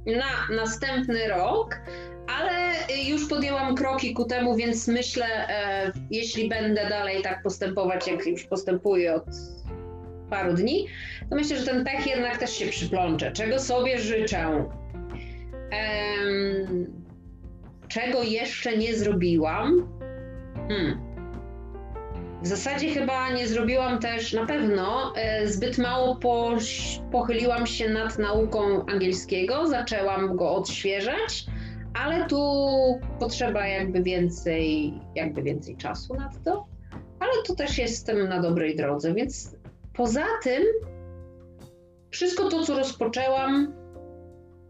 na 0.06 0.56
następny 0.56 1.28
rok, 1.28 1.76
ale 2.40 2.72
już 3.10 3.28
podjęłam 3.28 3.76
kroki 3.76 4.14
ku 4.14 4.26
temu, 4.26 4.56
więc 4.56 4.88
myślę, 4.88 5.26
e, 5.50 5.92
jeśli 6.12 6.50
będę 6.50 6.90
dalej 6.90 7.22
tak 7.22 7.44
postępować, 7.44 8.08
jak 8.08 8.26
już 8.26 8.44
postępuję 8.44 9.14
od 9.16 9.26
paru 10.30 10.54
dni, 10.54 10.88
to 11.30 11.36
myślę, 11.36 11.58
że 11.58 11.66
ten 11.66 11.86
pech 11.86 12.08
jednak 12.08 12.38
też 12.38 12.52
się 12.52 12.68
przyplącze. 12.68 13.32
Czego 13.32 13.60
sobie 13.60 14.00
życzę? 14.00 14.66
czego 17.88 18.24
jeszcze 18.24 18.78
nie 18.78 18.96
zrobiłam? 18.96 19.88
Hmm. 20.56 21.12
W 22.42 22.48
zasadzie 22.48 22.90
chyba 22.90 23.30
nie 23.30 23.48
zrobiłam 23.48 24.00
też, 24.00 24.34
na 24.34 24.46
pewno, 24.46 25.14
e, 25.16 25.48
zbyt 25.48 25.78
mało 25.78 26.20
pochyliłam 27.12 27.68
się 27.68 27.90
nad 27.90 28.20
nauką 28.20 28.86
angielskiego, 28.86 29.68
zaczęłam 29.68 30.36
go 30.36 30.56
odświeżać, 30.56 31.46
ale 31.94 32.26
tu 32.26 32.40
potrzeba 33.20 33.68
jakby 33.68 34.04
więcej, 34.04 34.94
jakby 35.16 35.42
więcej 35.42 35.78
czasu 35.78 36.14
na 36.14 36.30
to, 36.46 36.66
ale 37.20 37.32
tu 37.46 37.56
też 37.56 37.78
jestem 37.78 38.30
na 38.30 38.42
dobrej 38.42 38.76
drodze, 38.76 39.14
więc 39.14 39.56
poza 39.94 40.26
tym 40.44 40.64
wszystko 42.10 42.50
to, 42.50 42.64
co 42.64 42.78
rozpoczęłam, 42.78 43.74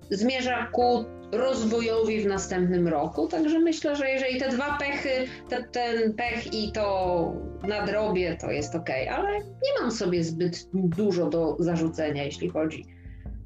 zmierza 0.10 0.68
ku 0.72 1.06
rozwojowi 1.32 2.22
w 2.22 2.26
następnym 2.26 2.88
roku. 2.88 3.28
Także 3.28 3.60
myślę, 3.60 3.96
że 3.96 4.10
jeżeli 4.10 4.40
te 4.40 4.50
dwa 4.50 4.78
pechy, 4.78 5.10
te, 5.50 5.64
ten 5.64 6.14
pech 6.14 6.54
i 6.54 6.72
to 6.72 7.34
nadrobię, 7.68 8.38
to 8.42 8.52
jest 8.52 8.76
ok, 8.76 8.90
ale 9.12 9.40
nie 9.40 9.82
mam 9.82 9.92
sobie 9.92 10.24
zbyt 10.24 10.70
dużo 10.74 11.30
do 11.30 11.56
zarzucenia, 11.60 12.24
jeśli 12.24 12.50
chodzi 12.50 12.86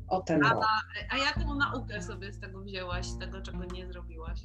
o 0.08 0.22
ten 0.22 0.46
a, 0.46 0.54
rok. 0.54 0.64
A 1.10 1.18
jaką 1.18 1.56
naukę 1.56 2.02
sobie 2.02 2.34
z 2.34 2.40
tego 2.40 2.62
wzięłaś, 2.62 3.06
z 3.06 3.18
tego, 3.18 3.42
czego 3.42 3.66
nie 3.66 3.88
zrobiłaś? 3.88 4.40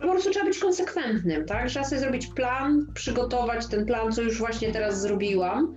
Po 0.00 0.08
prostu 0.08 0.30
trzeba 0.30 0.46
być 0.46 0.58
konsekwentnym, 0.58 1.46
tak? 1.46 1.68
Trzeba 1.68 1.84
sobie 1.84 2.00
zrobić 2.00 2.26
plan, 2.26 2.86
przygotować 2.94 3.66
ten 3.66 3.86
plan, 3.86 4.12
co 4.12 4.22
już 4.22 4.38
właśnie 4.38 4.72
teraz 4.72 5.00
zrobiłam 5.00 5.74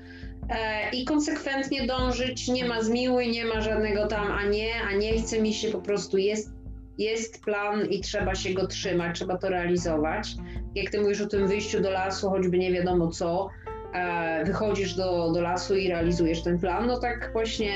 E, 0.51 0.89
i 0.89 1.05
konsekwentnie 1.05 1.87
dążyć, 1.87 2.47
nie 2.47 2.65
ma 2.65 2.81
zmiły, 2.81 3.27
nie 3.27 3.45
ma 3.45 3.61
żadnego 3.61 4.07
tam, 4.07 4.31
a 4.31 4.43
nie, 4.43 4.83
a 4.89 4.93
nie 4.93 5.21
chce 5.21 5.41
mi 5.41 5.53
się, 5.53 5.71
po 5.71 5.81
prostu 5.81 6.17
jest, 6.17 6.51
jest 6.97 7.43
plan 7.43 7.85
i 7.85 8.01
trzeba 8.01 8.35
się 8.35 8.53
go 8.53 8.67
trzymać, 8.67 9.15
trzeba 9.15 9.37
to 9.37 9.49
realizować. 9.49 10.35
Jak 10.75 10.91
ty 10.91 11.01
mówisz 11.01 11.21
o 11.21 11.27
tym 11.27 11.47
wyjściu 11.47 11.81
do 11.81 11.91
lasu, 11.91 12.29
choćby 12.29 12.57
nie 12.57 12.71
wiadomo 12.71 13.07
co, 13.07 13.49
wychodzisz 14.45 14.95
do, 14.95 15.31
do 15.31 15.41
lasu 15.41 15.75
i 15.75 15.89
realizujesz 15.89 16.43
ten 16.43 16.59
plan. 16.59 16.87
No 16.87 16.99
tak 16.99 17.29
właśnie, 17.33 17.73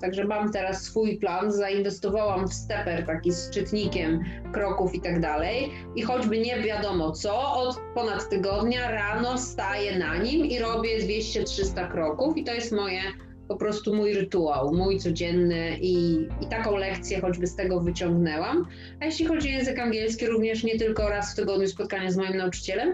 także 0.00 0.24
mam 0.24 0.52
teraz 0.52 0.82
swój 0.82 1.18
plan, 1.18 1.52
zainwestowałam 1.52 2.48
w 2.48 2.54
steper 2.54 3.06
taki 3.06 3.32
z 3.32 3.50
czytnikiem 3.50 4.24
kroków 4.52 4.94
i 4.94 5.00
tak 5.00 5.20
dalej 5.20 5.70
i 5.96 6.02
choćby 6.02 6.38
nie 6.38 6.62
wiadomo 6.62 7.12
co, 7.12 7.54
od 7.54 7.76
ponad 7.94 8.28
tygodnia 8.28 8.90
rano 8.90 9.38
staję 9.38 9.98
na 9.98 10.16
nim 10.16 10.46
i 10.46 10.58
robię 10.58 10.98
200-300 10.98 11.92
kroków 11.92 12.36
i 12.36 12.44
to 12.44 12.54
jest 12.54 12.72
moje 12.72 13.00
po 13.48 13.56
prostu 13.56 13.94
mój 13.94 14.14
rytuał, 14.14 14.74
mój 14.74 14.98
codzienny 14.98 15.78
i, 15.80 16.26
i 16.40 16.46
taką 16.50 16.76
lekcję 16.76 17.20
choćby 17.20 17.46
z 17.46 17.56
tego 17.56 17.80
wyciągnęłam. 17.80 18.66
A 19.00 19.04
jeśli 19.04 19.26
chodzi 19.26 19.48
o 19.48 19.52
język 19.52 19.78
angielski, 19.78 20.26
również 20.26 20.64
nie 20.64 20.78
tylko 20.78 21.08
raz 21.08 21.32
w 21.32 21.36
tygodniu 21.36 21.68
spotkanie 21.68 22.12
z 22.12 22.16
moim 22.16 22.36
nauczycielem, 22.36 22.92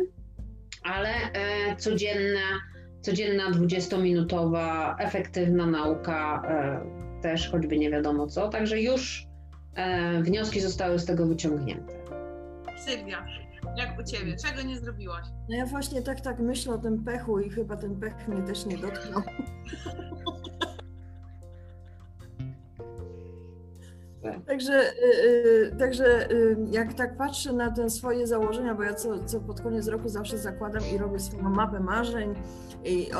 ale 0.87 1.09
e, 1.09 1.77
codzienna, 1.77 2.61
codzienna 3.01 3.51
20-minutowa, 3.51 4.95
efektywna 4.99 5.67
nauka, 5.67 6.43
e, 6.49 7.21
też 7.23 7.51
choćby 7.51 7.79
nie 7.79 7.91
wiadomo 7.91 8.27
co. 8.27 8.49
Także 8.49 8.81
już 8.81 9.27
e, 9.75 10.23
wnioski 10.23 10.61
zostały 10.61 10.99
z 10.99 11.05
tego 11.05 11.27
wyciągnięte. 11.27 11.95
Sylwia, 12.77 13.27
jak 13.77 14.01
u 14.01 14.05
Ciebie? 14.05 14.37
Czego 14.37 14.63
nie 14.63 14.79
zrobiłaś? 14.79 15.27
No 15.49 15.57
ja 15.57 15.67
właśnie 15.67 16.03
tak, 16.03 16.21
tak 16.21 16.39
myślę 16.39 16.75
o 16.75 16.79
tym 16.79 17.05
pechu 17.05 17.41
i 17.41 17.51
chyba 17.51 17.77
ten 17.77 18.01
pech 18.01 18.29
mnie 18.29 18.43
też 18.43 18.67
nie 18.67 18.79
dotknął. 18.79 19.23
Także, 24.47 24.73
y, 24.73 25.73
y, 25.73 25.77
także 25.79 26.31
y, 26.31 26.57
jak 26.71 26.95
tak 26.95 27.17
patrzę 27.17 27.53
na 27.53 27.71
te 27.71 27.91
swoje 27.91 28.27
założenia, 28.27 28.75
bo 28.75 28.83
ja 28.83 28.95
co, 28.95 29.25
co 29.25 29.41
pod 29.41 29.61
koniec 29.61 29.89
roku 29.89 30.09
zawsze 30.09 30.39
zakładam 30.39 30.83
i 30.95 30.99
robię 30.99 31.19
swoją 31.19 31.43
mapę 31.43 31.81
marzeń 31.81 32.35
i 32.85 33.11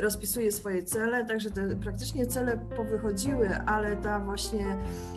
rozpisuję 0.00 0.52
swoje 0.52 0.82
cele, 0.82 1.24
także 1.24 1.50
te 1.50 1.76
praktycznie 1.76 2.26
cele 2.26 2.58
powychodziły, 2.76 3.48
ale 3.66 3.96
ta 3.96 4.18
właśnie 4.18 4.76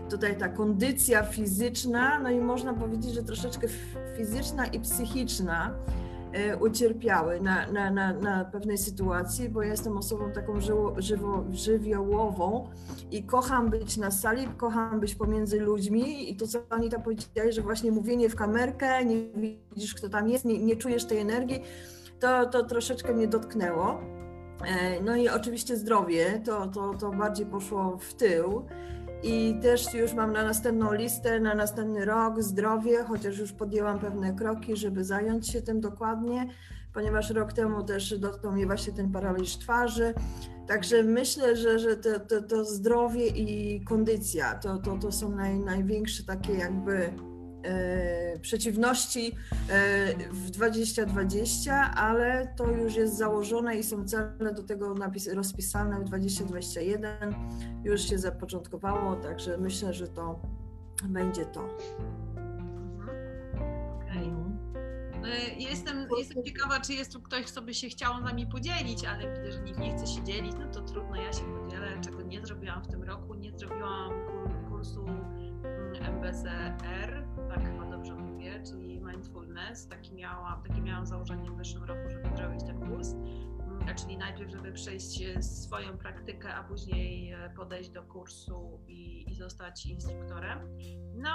tutaj 0.10 0.38
ta 0.38 0.50
kondycja 0.50 1.24
fizyczna, 1.24 2.20
no 2.20 2.30
i 2.30 2.40
można 2.40 2.74
powiedzieć, 2.74 3.14
że 3.14 3.24
troszeczkę 3.24 3.68
fizyczna 4.18 4.66
i 4.66 4.80
psychiczna, 4.80 5.76
ucierpiały 6.60 7.42
na, 7.42 7.72
na, 7.72 7.92
na, 7.92 8.14
na 8.14 8.46
pewnej 8.46 8.78
sytuacji, 8.78 9.50
bo 9.50 9.62
ja 9.62 9.72
jestem 9.72 9.98
osobą 9.98 10.32
taką 10.32 10.62
żywo, 10.62 10.96
żywo, 10.98 11.44
żywiołową 11.52 12.70
i 13.12 13.24
kocham 13.24 13.70
być 13.70 13.98
na 13.98 14.12
sali, 14.12 14.48
kocham 14.58 15.00
być 15.00 15.16
pomiędzy 15.16 15.60
ludźmi 15.60 16.32
i 16.32 16.36
to, 16.36 16.48
co 16.48 16.60
Anita 16.70 17.00
powiedziała, 17.00 17.52
że 17.52 17.62
właśnie 17.62 17.92
mówienie 17.92 18.30
w 18.30 18.36
kamerkę, 18.36 19.06
nie 19.06 19.18
widzisz, 19.36 19.96
kto 19.96 20.10
tam 20.10 20.30
jest, 20.30 20.46
nie, 20.46 20.60
nie 20.60 20.76
czujesz 20.76 21.06
tej 21.06 21.18
energii, 21.18 21.62
to, 22.20 22.46
to 22.46 22.64
troszeczkę 22.64 23.14
mnie 23.14 23.28
dotknęło. 23.28 24.00
E, 24.66 25.02
no 25.02 25.16
i 25.16 25.30
oczywiście 25.30 25.78
zdrowie, 25.78 26.42
to, 26.46 26.68
to, 26.68 26.94
to 26.94 27.12
bardziej 27.12 27.46
poszło 27.46 27.98
w 27.98 28.14
tył. 28.14 28.66
I 29.26 29.60
też 29.62 29.94
już 29.94 30.14
mam 30.14 30.34
na 30.34 30.44
następną 30.44 30.94
listę, 30.94 31.40
na 31.40 31.56
następny 31.56 32.06
rok 32.06 32.44
zdrowie, 32.44 33.04
chociaż 33.04 33.38
już 33.38 33.52
podjęłam 33.52 34.00
pewne 34.00 34.34
kroki, 34.34 34.76
żeby 34.76 35.04
zająć 35.04 35.48
się 35.48 35.62
tym 35.62 35.82
dokładnie, 35.82 36.48
ponieważ 36.94 37.30
rok 37.30 37.54
temu 37.54 37.84
też 37.84 38.20
dotknął 38.20 38.54
mnie 38.54 38.66
właśnie 38.66 38.94
ten 38.94 39.12
paraliż 39.12 39.58
twarzy. 39.58 40.14
Także 40.68 41.04
myślę, 41.04 41.56
że, 41.56 41.80
że 41.80 41.98
to, 41.98 42.20
to, 42.20 42.42
to 42.42 42.66
zdrowie 42.66 43.28
i 43.28 43.82
kondycja 43.84 44.56
to, 44.56 44.78
to, 44.78 44.98
to 44.98 45.12
są 45.12 45.30
naj, 45.30 45.60
największe 45.60 46.24
takie 46.24 46.54
jakby 46.54 47.14
przeciwności 48.42 49.36
e, 49.70 50.30
w 50.32 50.50
2020, 50.50 51.94
ale 51.96 52.54
to 52.58 52.72
już 52.72 52.96
jest 52.96 53.18
założone 53.18 53.78
i 53.78 53.84
są 53.84 54.08
cele 54.08 54.54
do 54.56 54.64
tego 54.64 54.94
napis, 54.94 55.28
rozpisane 55.28 56.00
w 56.00 56.04
2021. 56.04 57.36
Już 57.84 58.02
się 58.10 58.18
zapoczątkowało, 58.18 59.16
także 59.16 59.58
myślę, 59.58 59.94
że 59.94 60.08
to 60.08 60.40
będzie 61.04 61.46
to. 61.46 61.68
E, 65.26 65.56
jestem, 65.60 66.08
jestem 66.18 66.44
ciekawa, 66.44 66.80
czy 66.80 66.94
jest 66.94 67.14
tu 67.14 67.22
ktoś, 67.22 67.46
kto 67.46 67.62
by 67.62 67.74
się 67.74 67.90
chciał 67.90 68.20
z 68.20 68.24
nami 68.24 68.48
podzielić, 68.48 69.06
ale 69.06 69.34
widzę, 69.34 69.52
że 69.52 69.60
nikt 69.60 69.80
nie 69.80 69.98
chce 69.98 70.08
się 70.08 70.24
dzielić, 70.24 70.54
no 70.60 70.72
to 70.72 70.82
trudno, 70.82 71.16
ja 71.16 71.34
się 71.34 71.44
podzielę, 71.64 71.88
czego 72.02 72.22
nie 72.22 72.46
zrobiłam 72.46 72.84
w 72.84 72.88
tym 72.88 73.04
roku. 73.04 73.34
Nie 73.34 73.52
zrobiłam 73.52 74.12
kursu 74.70 75.06
MBCR, 76.02 77.25
tak 77.50 77.64
chyba 77.64 77.86
dobrze 77.86 78.16
mówię, 78.16 78.64
czyli 78.64 79.02
mindfulness. 79.02 79.88
Taki 79.88 80.14
miałam, 80.14 80.64
takie 80.64 80.82
miałam 80.82 81.06
założenie 81.06 81.52
w 81.52 81.58
zeszłym 81.58 81.84
roku, 81.84 82.10
żeby 82.10 82.38
zrobić 82.38 82.64
ten 82.64 82.80
kurs. 82.80 83.14
Mm, 83.14 83.96
czyli 83.96 84.18
najpierw, 84.18 84.52
żeby 84.52 84.72
przejść 84.72 85.24
swoją 85.40 85.98
praktykę, 85.98 86.56
a 86.56 86.64
później 86.64 87.32
e, 87.32 87.50
podejść 87.56 87.90
do 87.90 88.04
kursu 88.04 88.80
i, 88.88 89.32
i 89.32 89.36
zostać 89.36 89.86
instruktorem. 89.86 90.60
No, 91.16 91.30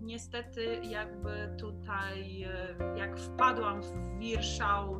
niestety 0.00 0.80
jakby 0.82 1.56
tutaj, 1.58 2.42
e, 2.42 2.98
jak 2.98 3.18
wpadłam 3.18 3.82
w 3.82 4.18
wir 4.18 4.40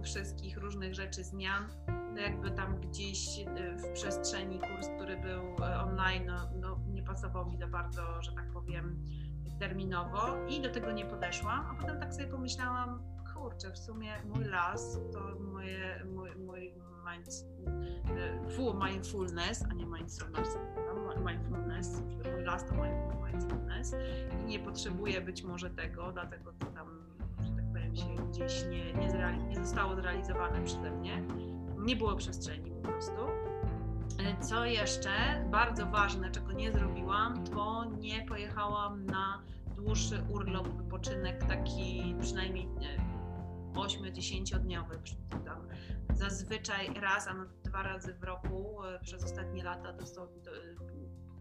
wszystkich 0.02 0.58
różnych 0.58 0.94
rzeczy, 0.94 1.24
zmian, 1.24 1.68
to 2.14 2.20
jakby 2.20 2.50
tam 2.50 2.80
gdzieś 2.80 3.38
e, 3.38 3.76
w 3.76 3.92
przestrzeni 3.92 4.58
kurs, 4.58 4.88
który 4.96 5.16
był 5.16 5.56
online, 5.80 6.26
no, 6.26 6.50
no 6.60 6.80
nie 6.88 7.02
pasował 7.02 7.50
mi 7.50 7.58
za 7.58 7.66
bardzo, 7.66 8.22
że 8.22 8.32
tak 8.32 8.52
powiem, 8.52 9.04
terminowo 9.58 10.46
i 10.48 10.60
do 10.60 10.70
tego 10.70 10.92
nie 10.92 11.04
podeszłam, 11.06 11.66
a 11.70 11.74
potem 11.80 12.00
tak 12.00 12.14
sobie 12.14 12.26
pomyślałam, 12.26 13.02
kurczę, 13.34 13.70
w 13.70 13.78
sumie 13.78 14.12
mój 14.24 14.44
las 14.44 14.98
to 15.12 15.20
moje, 15.40 16.04
mój, 16.14 16.36
mój 16.36 16.74
mind, 17.10 17.28
full 18.56 18.74
mindfulness, 18.88 19.64
a 19.70 19.74
nie 19.74 19.86
mindfulness, 19.86 20.58
mindfulness, 21.26 22.02
mój 22.32 22.42
las 22.42 22.66
to 22.66 22.74
mindfulness 22.74 23.94
i 24.42 24.44
nie 24.44 24.58
potrzebuję 24.58 25.20
być 25.20 25.42
może 25.42 25.70
tego, 25.70 26.12
dlatego 26.12 26.52
to 26.52 26.66
tam, 26.66 26.88
że 27.40 27.50
tak 27.56 27.64
powiem, 27.72 27.96
się 27.96 28.28
gdzieś 28.30 28.64
nie, 28.64 28.92
nie, 28.92 29.10
zreali- 29.10 29.48
nie 29.48 29.56
zostało 29.56 29.96
zrealizowane 29.96 30.64
przeze 30.64 30.90
mnie. 30.90 31.22
Nie 31.78 31.96
było 31.96 32.16
przestrzeni 32.16 32.70
po 32.70 32.88
prostu. 32.88 33.16
E, 34.18 34.40
co 34.40 34.64
jeszcze 34.64 35.10
bardzo 35.50 35.86
ważne, 35.86 36.30
czego 36.30 36.52
nie 36.52 36.72
zrobiłam, 36.72 37.44
to 37.44 37.84
nie 37.84 38.26
pojechałam 38.26 39.06
na 39.06 39.42
dłuższy 39.76 40.22
urlop, 40.30 40.68
wypoczynek 40.68 41.44
taki 41.44 42.14
przynajmniej 42.20 42.68
8-10 43.74 44.58
dniowy. 44.58 44.98
Zazwyczaj 46.14 46.94
raz, 47.00 47.28
a 47.28 47.34
nawet 47.34 47.62
dwa 47.64 47.82
razy 47.82 48.14
w 48.14 48.22
roku 48.22 48.84
e, 48.84 48.98
przez 49.00 49.24
ostatnie 49.24 49.64
lata 49.64 49.92
to 49.92 50.06
są, 50.06 50.26
to 50.26 50.50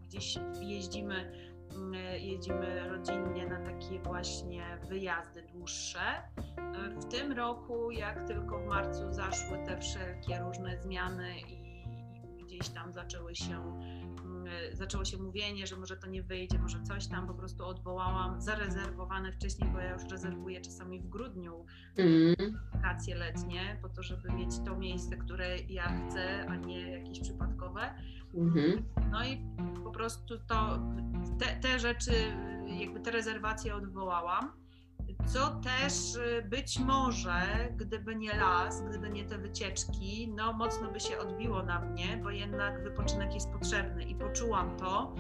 gdzieś 0.02 0.40
jeździmy, 0.62 1.32
mm, 1.72 1.94
jeździmy 2.20 2.90
rodzinnie 2.90 3.48
na 3.48 3.60
takie 3.60 4.00
właśnie 4.00 4.78
wyjazdy 4.90 5.42
dłuższe. 5.42 6.00
E, 6.00 6.90
w 7.00 7.06
tym 7.06 7.32
roku, 7.32 7.92
jak 7.92 8.28
tylko 8.28 8.60
w 8.60 8.66
marcu 8.66 9.14
zaszły 9.14 9.58
te 9.66 9.78
wszelkie 9.78 10.40
różne 10.40 10.82
zmiany 10.82 11.40
i 11.40 11.61
gdzieś 12.62 12.74
tam 12.74 12.94
zaczęły 12.94 13.36
się, 13.36 13.56
mm, 14.26 14.46
zaczęło 14.74 15.06
się 15.06 15.18
mówienie, 15.18 15.68
że 15.68 15.76
może 15.76 15.98
to 15.98 16.08
nie 16.08 16.24
wyjdzie, 16.24 16.60
może 16.60 16.82
coś 16.82 17.08
tam, 17.08 17.28
po 17.28 17.34
prostu 17.34 17.66
odwołałam 17.66 18.42
zarezerwowane 18.42 19.32
wcześniej, 19.32 19.70
bo 19.70 19.80
ja 19.80 19.94
już 19.94 20.04
rezerwuję 20.12 20.62
czasami 20.62 21.00
w 21.00 21.10
grudniu 21.10 21.66
mm. 21.98 22.60
wakacje 22.74 23.16
letnie, 23.16 23.80
po 23.82 23.90
to, 23.90 24.04
żeby 24.04 24.32
mieć 24.32 24.50
to 24.66 24.78
miejsce, 24.78 25.18
które 25.18 25.58
ja 25.60 25.84
chcę, 25.84 26.46
a 26.50 26.56
nie 26.56 26.92
jakieś 26.92 27.20
przypadkowe. 27.20 27.94
Mm-hmm. 28.34 28.84
No 29.12 29.26
i 29.26 29.46
po 29.84 29.92
prostu 29.92 30.38
to, 30.48 30.80
te, 31.40 31.46
te 31.46 31.80
rzeczy, 31.80 32.12
jakby 32.80 33.00
te 33.00 33.12
rezerwacje 33.12 33.76
odwołałam 33.76 34.61
co 35.26 35.50
też 35.50 36.16
y, 36.16 36.46
być 36.50 36.80
może, 36.80 37.42
gdyby 37.78 38.16
nie 38.16 38.38
las, 38.38 38.82
gdyby 38.82 39.10
nie 39.10 39.26
te 39.26 39.38
wycieczki, 39.38 40.34
no 40.36 40.54
mocno 40.54 40.92
by 40.92 41.00
się 41.00 41.18
odbiło 41.18 41.64
na 41.64 41.80
mnie, 41.80 42.20
bo 42.24 42.30
jednak 42.30 42.84
wypoczynek 42.84 43.34
jest 43.34 43.50
potrzebny 43.52 44.04
i 44.04 44.16
poczułam 44.16 44.78
to. 44.78 45.16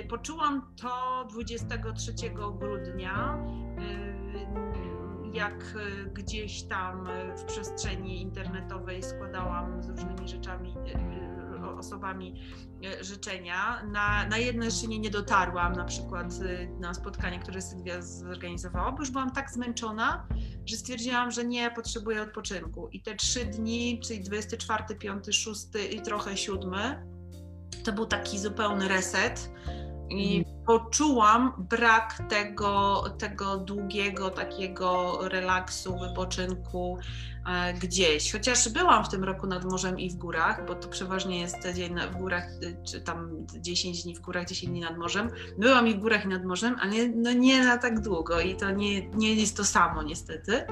Y, 0.00 0.04
poczułam 0.08 0.74
to 0.80 1.26
23 1.30 2.12
grudnia, 2.30 3.38
y, 3.78 5.36
jak 5.36 5.74
gdzieś 6.12 6.62
tam 6.62 7.08
w 7.36 7.44
przestrzeni 7.44 8.22
internetowej 8.22 9.02
składałam 9.02 9.82
z 9.82 9.88
różnymi 9.88 10.28
rzeczami 10.28 10.74
osobami 11.78 12.40
e, 12.84 13.04
życzenia. 13.04 13.82
Na, 13.92 14.28
na 14.28 14.38
jedno 14.38 14.64
jeszcze 14.64 14.86
nie, 14.86 14.98
nie 14.98 15.10
dotarłam, 15.10 15.72
na 15.72 15.84
przykład 15.84 16.32
y, 16.32 16.70
na 16.80 16.94
spotkanie, 16.94 17.38
które 17.38 17.62
Sylwia 17.62 18.02
zorganizowała, 18.02 18.92
bo 18.92 18.98
już 18.98 19.10
byłam 19.10 19.30
tak 19.30 19.50
zmęczona, 19.50 20.26
że 20.66 20.76
stwierdziłam, 20.76 21.30
że 21.30 21.44
nie, 21.44 21.70
potrzebuję 21.70 22.22
odpoczynku. 22.22 22.88
I 22.92 23.02
te 23.02 23.14
trzy 23.14 23.44
dni, 23.44 24.00
czyli 24.00 24.20
24, 24.20 24.94
5, 24.98 25.24
6 25.30 25.66
i 25.92 26.02
trochę 26.02 26.36
7, 26.36 26.74
to 27.84 27.92
był 27.92 28.06
taki 28.06 28.38
zupełny 28.38 28.88
reset. 28.88 29.50
I 30.10 30.38
mhm. 30.38 30.63
Poczułam 30.66 31.52
brak 31.70 32.18
tego, 32.28 33.04
tego 33.18 33.56
długiego 33.56 34.30
takiego 34.30 35.18
relaksu, 35.28 35.98
wypoczynku, 35.98 36.98
E, 37.46 37.74
gdzieś. 37.74 38.32
Chociaż 38.32 38.68
byłam 38.68 39.04
w 39.04 39.08
tym 39.08 39.24
roku 39.24 39.46
nad 39.46 39.64
morzem 39.64 39.98
i 40.00 40.10
w 40.10 40.14
górach, 40.16 40.66
bo 40.66 40.74
to 40.74 40.88
przeważnie 40.88 41.40
jest 41.40 41.68
dzień 41.74 41.96
w 42.12 42.16
górach, 42.16 42.44
y, 42.62 42.76
czy 42.84 43.00
tam 43.00 43.46
10 43.60 44.02
dni 44.02 44.14
w 44.14 44.20
górach, 44.20 44.46
10 44.46 44.70
dni 44.70 44.80
nad 44.80 44.98
morzem. 44.98 45.30
Byłam 45.58 45.88
i 45.88 45.94
w 45.94 45.98
górach 45.98 46.24
i 46.24 46.28
nad 46.28 46.44
morzem, 46.44 46.76
ale 46.80 47.08
no 47.08 47.32
nie 47.32 47.64
na 47.64 47.78
tak 47.78 48.00
długo 48.00 48.40
i 48.40 48.56
to 48.56 48.70
nie, 48.70 49.08
nie 49.08 49.34
jest 49.34 49.56
to 49.56 49.64
samo 49.64 50.02
niestety. 50.02 50.52
E, 50.56 50.66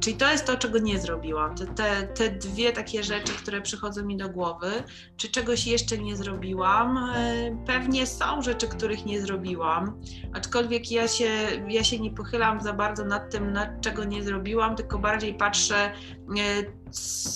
czyli 0.00 0.16
to 0.16 0.30
jest 0.30 0.44
to, 0.44 0.56
czego 0.56 0.78
nie 0.78 1.00
zrobiłam. 1.00 1.54
Te, 1.54 1.66
te, 1.66 2.02
te 2.02 2.30
dwie 2.30 2.72
takie 2.72 3.02
rzeczy, 3.02 3.32
które 3.32 3.60
przychodzą 3.60 4.04
mi 4.04 4.16
do 4.16 4.28
głowy. 4.28 4.70
Czy 5.16 5.28
czegoś 5.28 5.66
jeszcze 5.66 5.98
nie 5.98 6.16
zrobiłam? 6.16 6.98
E, 6.98 7.56
pewnie 7.66 8.06
są 8.06 8.39
rzeczy, 8.42 8.68
których 8.68 9.06
nie 9.06 9.20
zrobiłam, 9.20 10.00
aczkolwiek 10.32 10.90
ja 10.90 11.08
się, 11.08 11.30
ja 11.68 11.84
się 11.84 11.98
nie 11.98 12.10
pochylam 12.10 12.60
za 12.60 12.72
bardzo 12.72 13.04
nad 13.04 13.30
tym, 13.30 13.52
nad 13.52 13.80
czego 13.80 14.04
nie 14.04 14.22
zrobiłam, 14.22 14.76
tylko 14.76 14.98
bardziej 14.98 15.34
patrzę, 15.34 15.76
e, 15.84 15.92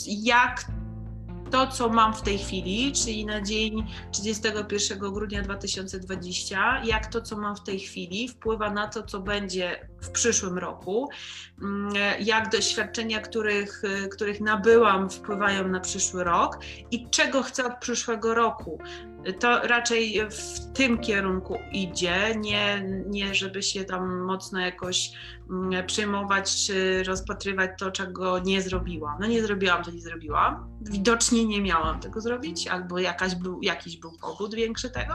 jak 0.06 0.64
to, 1.50 1.66
co 1.66 1.88
mam 1.88 2.14
w 2.14 2.22
tej 2.22 2.38
chwili, 2.38 2.92
czyli 2.92 3.26
na 3.26 3.42
dzień 3.42 3.86
31 4.12 5.12
grudnia 5.12 5.42
2020, 5.42 6.82
jak 6.84 7.06
to, 7.06 7.20
co 7.20 7.36
mam 7.36 7.56
w 7.56 7.62
tej 7.62 7.80
chwili, 7.80 8.28
wpływa 8.28 8.70
na 8.70 8.88
to, 8.88 9.02
co 9.02 9.20
będzie 9.20 9.88
w 10.04 10.10
przyszłym 10.10 10.58
roku, 10.58 11.08
mm, 11.62 11.92
jak 12.20 12.50
doświadczenia, 12.50 13.20
których, 13.20 13.82
których 14.12 14.40
nabyłam, 14.40 15.10
wpływają 15.10 15.68
na 15.68 15.80
przyszły 15.80 16.24
rok 16.24 16.58
i 16.90 17.10
czego 17.10 17.42
chcę 17.42 17.64
od 17.64 17.78
przyszłego 17.80 18.34
roku. 18.34 18.78
To 19.40 19.66
raczej 19.66 20.20
w 20.30 20.72
tym 20.72 20.98
kierunku 20.98 21.58
idzie, 21.72 22.34
nie, 22.36 22.84
nie 23.06 23.34
żeby 23.34 23.62
się 23.62 23.84
tam 23.84 24.18
mocno 24.18 24.60
jakoś 24.60 25.12
mm, 25.50 25.86
przejmować 25.86 26.66
czy 26.66 27.02
rozpatrywać 27.02 27.70
to, 27.78 27.90
czego 27.90 28.38
nie 28.38 28.62
zrobiłam. 28.62 29.16
No 29.20 29.26
nie 29.26 29.42
zrobiłam, 29.42 29.84
to 29.84 29.90
nie 29.90 30.00
zrobiłam. 30.00 30.78
Widocznie 30.80 31.44
nie 31.44 31.62
miałam 31.62 32.00
tego 32.00 32.20
zrobić, 32.20 32.68
albo 32.68 32.98
jakaś 32.98 33.34
był, 33.34 33.62
jakiś 33.62 33.96
był 33.96 34.12
powód 34.20 34.54
większy 34.54 34.90
tego 34.90 35.14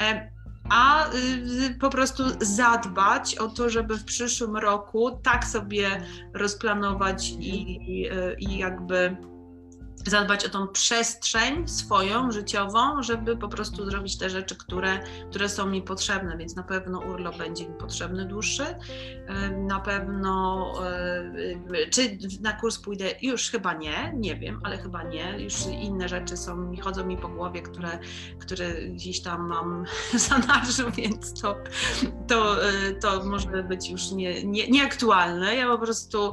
e, 0.00 0.30
a 0.70 1.06
y, 1.14 1.78
po 1.80 1.90
prostu 1.90 2.22
zadbać 2.40 3.36
o 3.36 3.48
to, 3.48 3.70
żeby 3.70 3.98
w 3.98 4.04
przyszłym 4.04 4.56
roku 4.56 5.10
tak 5.22 5.44
sobie 5.44 6.02
rozplanować 6.34 7.30
i, 7.30 7.80
y, 8.12 8.36
i 8.38 8.58
jakby 8.58 9.16
zadbać 10.08 10.46
o 10.46 10.48
tą 10.48 10.68
przestrzeń 10.68 11.68
swoją, 11.68 12.32
życiową, 12.32 13.02
żeby 13.02 13.36
po 13.36 13.48
prostu 13.48 13.90
zrobić 13.90 14.18
te 14.18 14.30
rzeczy, 14.30 14.56
które, 14.56 15.00
które 15.30 15.48
są 15.48 15.66
mi 15.66 15.82
potrzebne, 15.82 16.36
więc 16.36 16.56
na 16.56 16.62
pewno 16.62 16.98
urlop 16.98 17.38
będzie 17.38 17.68
mi 17.68 17.74
potrzebny 17.74 18.24
dłuższy, 18.24 18.64
na 19.66 19.80
pewno 19.80 20.72
czy 21.90 22.18
na 22.40 22.52
kurs 22.52 22.78
pójdę, 22.78 23.04
już 23.22 23.50
chyba 23.50 23.74
nie, 23.74 24.12
nie 24.16 24.36
wiem, 24.36 24.60
ale 24.64 24.78
chyba 24.78 25.02
nie, 25.02 25.38
już 25.38 25.66
inne 25.66 26.08
rzeczy 26.08 26.36
są, 26.36 26.72
chodzą 26.82 27.06
mi 27.06 27.16
po 27.16 27.28
głowie, 27.28 27.62
które, 27.62 27.98
które 28.38 28.82
gdzieś 28.82 29.20
tam 29.20 29.48
mam 29.48 29.84
zanadrzu, 30.28 30.90
więc 30.90 31.40
to, 31.42 31.56
to, 32.28 32.56
to 33.00 33.24
może 33.24 33.62
być 33.62 33.90
już 33.90 34.10
nie, 34.10 34.44
nie, 34.44 34.68
nieaktualne, 34.68 35.56
ja 35.56 35.68
po 35.68 35.78
prostu 35.78 36.32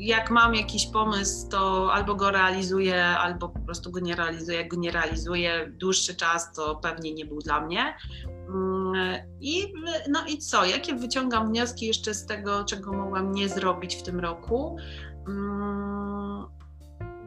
jak 0.00 0.30
mam 0.30 0.54
jakiś 0.54 0.86
pomysł, 0.86 1.48
to 1.48 1.92
albo 1.92 2.14
go 2.14 2.30
realizuję, 2.36 3.04
albo 3.04 3.48
po 3.48 3.60
prostu 3.60 3.90
go 3.90 4.00
nie 4.00 4.16
realizuję. 4.16 4.58
Jak 4.58 4.68
go 4.68 4.76
nie 4.76 4.90
realizuję 4.90 5.72
dłuższy 5.80 6.14
czas, 6.14 6.52
to 6.52 6.76
pewnie 6.76 7.14
nie 7.14 7.24
był 7.26 7.38
dla 7.38 7.60
mnie. 7.60 7.96
Mm, 8.48 8.94
I, 9.40 9.72
no 10.08 10.26
i 10.28 10.38
co? 10.38 10.64
Jakie 10.64 10.94
wyciągam 10.94 11.48
wnioski 11.48 11.86
jeszcze 11.86 12.14
z 12.14 12.26
tego, 12.26 12.64
czego 12.64 12.92
mogłam 12.92 13.32
nie 13.32 13.48
zrobić 13.48 13.96
w 13.96 14.02
tym 14.02 14.20
roku? 14.20 14.76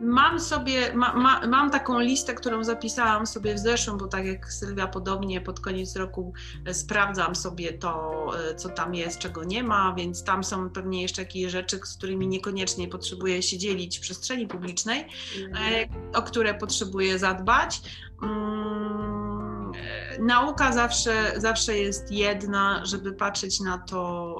Mam 0.02 0.40
sobie, 0.40 0.94
ma, 0.94 1.14
ma, 1.14 1.48
mam 1.48 1.72
taką 1.72 2.00
listę, 2.00 2.34
którą 2.34 2.64
zapisałam 2.64 3.28
sobie 3.28 3.56
w 3.56 3.60
zeszłym, 3.60 3.98
bo 3.98 4.08
tak 4.08 4.26
jak 4.26 4.54
Sylwia 4.54 4.88
podobnie 4.88 5.42
pod 5.42 5.60
koniec 5.60 5.96
roku 5.96 6.34
e, 6.66 6.74
sprawdzam 6.74 7.36
sobie 7.36 7.74
to, 7.74 8.26
e, 8.50 8.56
co 8.56 8.70
tam 8.70 8.96
jest, 8.96 9.20
czego 9.20 9.44
nie 9.44 9.64
ma, 9.64 9.94
więc 9.98 10.24
tam 10.24 10.44
są 10.44 10.70
pewnie 10.70 11.02
jeszcze 11.02 11.22
jakieś 11.22 11.52
rzeczy, 11.52 11.80
z 11.84 11.98
którymi 11.98 12.28
niekoniecznie 12.28 12.88
potrzebuję 12.88 13.44
się 13.44 13.58
dzielić 13.58 13.98
w 13.98 14.02
przestrzeni 14.02 14.48
publicznej, 14.48 15.08
mm. 15.38 15.90
o 16.14 16.22
które 16.22 16.54
potrzebuję 16.54 17.20
zadbać. 17.20 17.82
Mm, 18.24 19.72
nauka 20.20 20.72
zawsze, 20.72 21.34
zawsze 21.38 21.78
jest 21.78 22.12
jedna, 22.12 22.86
żeby 22.86 23.14
patrzeć 23.14 23.60
na 23.60 23.78
to, 23.78 24.36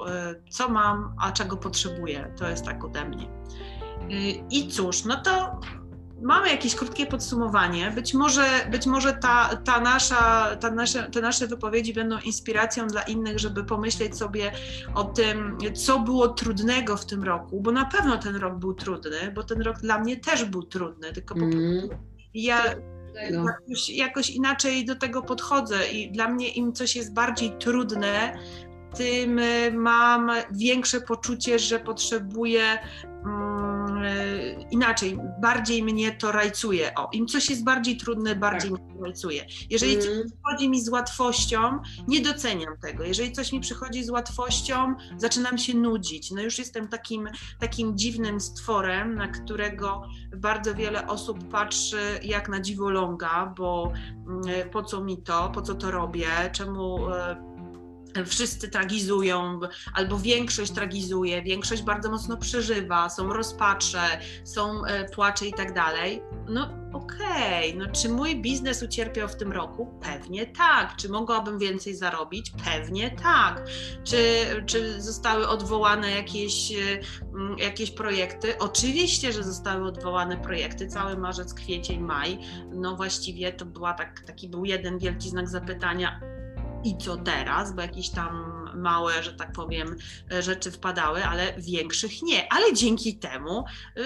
co 0.50 0.68
mam, 0.68 1.14
a 1.18 1.32
czego 1.32 1.56
potrzebuję. 1.56 2.34
To 2.38 2.48
jest 2.48 2.64
tak 2.64 2.84
ode 2.84 3.04
mnie. 3.04 3.40
I 4.50 4.68
cóż, 4.68 5.04
no 5.04 5.22
to 5.22 5.60
mamy 6.22 6.48
jakieś 6.48 6.74
krótkie 6.74 7.06
podsumowanie. 7.06 7.90
Być 7.90 8.14
może, 8.14 8.44
być 8.70 8.86
może 8.86 9.12
ta, 9.12 9.56
ta 9.64 9.80
nasza, 9.80 10.56
ta 10.56 10.70
nasze, 10.70 11.10
te 11.10 11.20
nasze 11.20 11.46
wypowiedzi 11.46 11.94
będą 11.94 12.18
inspiracją 12.18 12.86
dla 12.86 13.02
innych, 13.02 13.38
żeby 13.38 13.64
pomyśleć 13.64 14.16
sobie 14.16 14.52
o 14.94 15.04
tym, 15.04 15.58
co 15.74 15.98
było 15.98 16.28
trudnego 16.28 16.96
w 16.96 17.06
tym 17.06 17.24
roku, 17.24 17.60
bo 17.60 17.72
na 17.72 17.84
pewno 17.84 18.16
ten 18.16 18.36
rok 18.36 18.58
był 18.58 18.74
trudny, 18.74 19.32
bo 19.34 19.42
ten 19.42 19.62
rok 19.62 19.78
dla 19.78 19.98
mnie 19.98 20.16
też 20.16 20.44
był 20.44 20.62
trudny, 20.62 21.12
tylko 21.12 21.34
po 21.34 21.40
prostu 21.40 21.58
mm. 21.58 21.88
ja 22.34 22.64
jakoś, 23.30 23.90
jakoś 23.90 24.30
inaczej 24.30 24.84
do 24.84 24.96
tego 24.96 25.22
podchodzę 25.22 25.88
i 25.88 26.12
dla 26.12 26.28
mnie 26.28 26.48
im 26.48 26.72
coś 26.72 26.96
jest 26.96 27.14
bardziej 27.14 27.52
trudne, 27.58 28.38
tym 28.96 29.38
y, 29.38 29.72
mam 29.72 30.30
większe 30.52 31.00
poczucie, 31.00 31.58
że 31.58 31.80
potrzebuję 31.80 32.78
E, 33.26 33.69
inaczej, 34.70 35.18
bardziej 35.40 35.82
mnie 35.82 36.12
to 36.12 36.32
rajcuje. 36.32 36.94
O, 36.94 37.08
im 37.12 37.26
coś 37.26 37.50
jest 37.50 37.64
bardziej 37.64 37.96
trudne, 37.96 38.34
bardziej 38.34 38.70
tak. 38.70 38.80
mnie 38.80 38.94
to 38.94 39.04
rajcuje. 39.04 39.46
Jeżeli 39.70 39.92
mm. 39.92 40.04
coś 40.04 40.32
przychodzi 40.32 40.68
mi 40.68 40.80
z 40.80 40.88
łatwością, 40.88 41.78
nie 42.08 42.20
doceniam 42.20 42.78
tego. 42.78 43.04
Jeżeli 43.04 43.32
coś 43.32 43.52
mi 43.52 43.60
przychodzi 43.60 44.04
z 44.04 44.10
łatwością, 44.10 44.94
zaczynam 45.16 45.58
się 45.58 45.74
nudzić. 45.74 46.30
No 46.30 46.42
już 46.42 46.58
jestem 46.58 46.88
takim, 46.88 47.28
takim 47.60 47.98
dziwnym 47.98 48.40
stworem, 48.40 49.14
na 49.14 49.28
którego 49.28 50.02
bardzo 50.36 50.74
wiele 50.74 51.06
osób 51.06 51.48
patrzy 51.48 52.20
jak 52.22 52.48
na 52.48 52.60
dziwoląga, 52.60 53.54
bo 53.56 53.92
mm, 54.28 54.70
po 54.70 54.82
co 54.82 55.04
mi 55.04 55.22
to, 55.22 55.50
po 55.54 55.62
co 55.62 55.74
to 55.74 55.90
robię, 55.90 56.28
czemu 56.52 57.10
e, 57.10 57.49
wszyscy 58.26 58.68
tragizują, 58.68 59.60
albo 59.94 60.18
większość 60.18 60.72
tragizuje, 60.72 61.42
większość 61.42 61.82
bardzo 61.82 62.10
mocno 62.10 62.36
przeżywa, 62.36 63.08
są 63.08 63.32
rozpacze, 63.32 64.20
są 64.44 64.84
e, 64.84 65.08
płacze 65.08 65.46
i 65.46 65.52
tak 65.52 65.74
dalej. 65.74 66.22
No 66.48 66.80
okej, 66.92 67.74
okay. 67.74 67.86
no 67.86 67.92
czy 67.92 68.08
mój 68.08 68.40
biznes 68.40 68.82
ucierpiał 68.82 69.28
w 69.28 69.36
tym 69.36 69.52
roku? 69.52 69.98
Pewnie 70.02 70.46
tak. 70.46 70.96
Czy 70.96 71.08
mogłabym 71.08 71.58
więcej 71.58 71.94
zarobić? 71.94 72.52
Pewnie 72.64 73.10
tak. 73.10 73.62
Czy, 74.04 74.46
czy 74.66 75.02
zostały 75.02 75.48
odwołane 75.48 76.10
jakieś, 76.10 76.72
e, 76.72 76.76
jakieś 77.58 77.90
projekty? 77.90 78.58
Oczywiście, 78.58 79.32
że 79.32 79.44
zostały 79.44 79.88
odwołane 79.88 80.36
projekty. 80.36 80.86
Cały 80.86 81.16
marzec, 81.16 81.54
kwiecień, 81.54 82.00
maj. 82.00 82.38
No 82.72 82.96
właściwie 82.96 83.52
to 83.52 83.64
była 83.64 83.94
tak, 83.94 84.20
taki 84.20 84.48
był 84.48 84.64
jeden 84.64 84.98
wielki 84.98 85.28
znak 85.28 85.48
zapytania 85.48 86.20
i 86.84 86.98
co 86.98 87.16
teraz, 87.16 87.74
bo 87.74 87.82
jakieś 87.82 88.10
tam 88.10 88.60
małe, 88.74 89.22
że 89.22 89.32
tak 89.32 89.52
powiem, 89.52 89.96
rzeczy 90.40 90.70
wpadały, 90.70 91.24
ale 91.24 91.52
większych 91.58 92.22
nie. 92.22 92.52
Ale 92.52 92.74
dzięki 92.74 93.18
temu 93.18 93.64
y, 93.98 94.02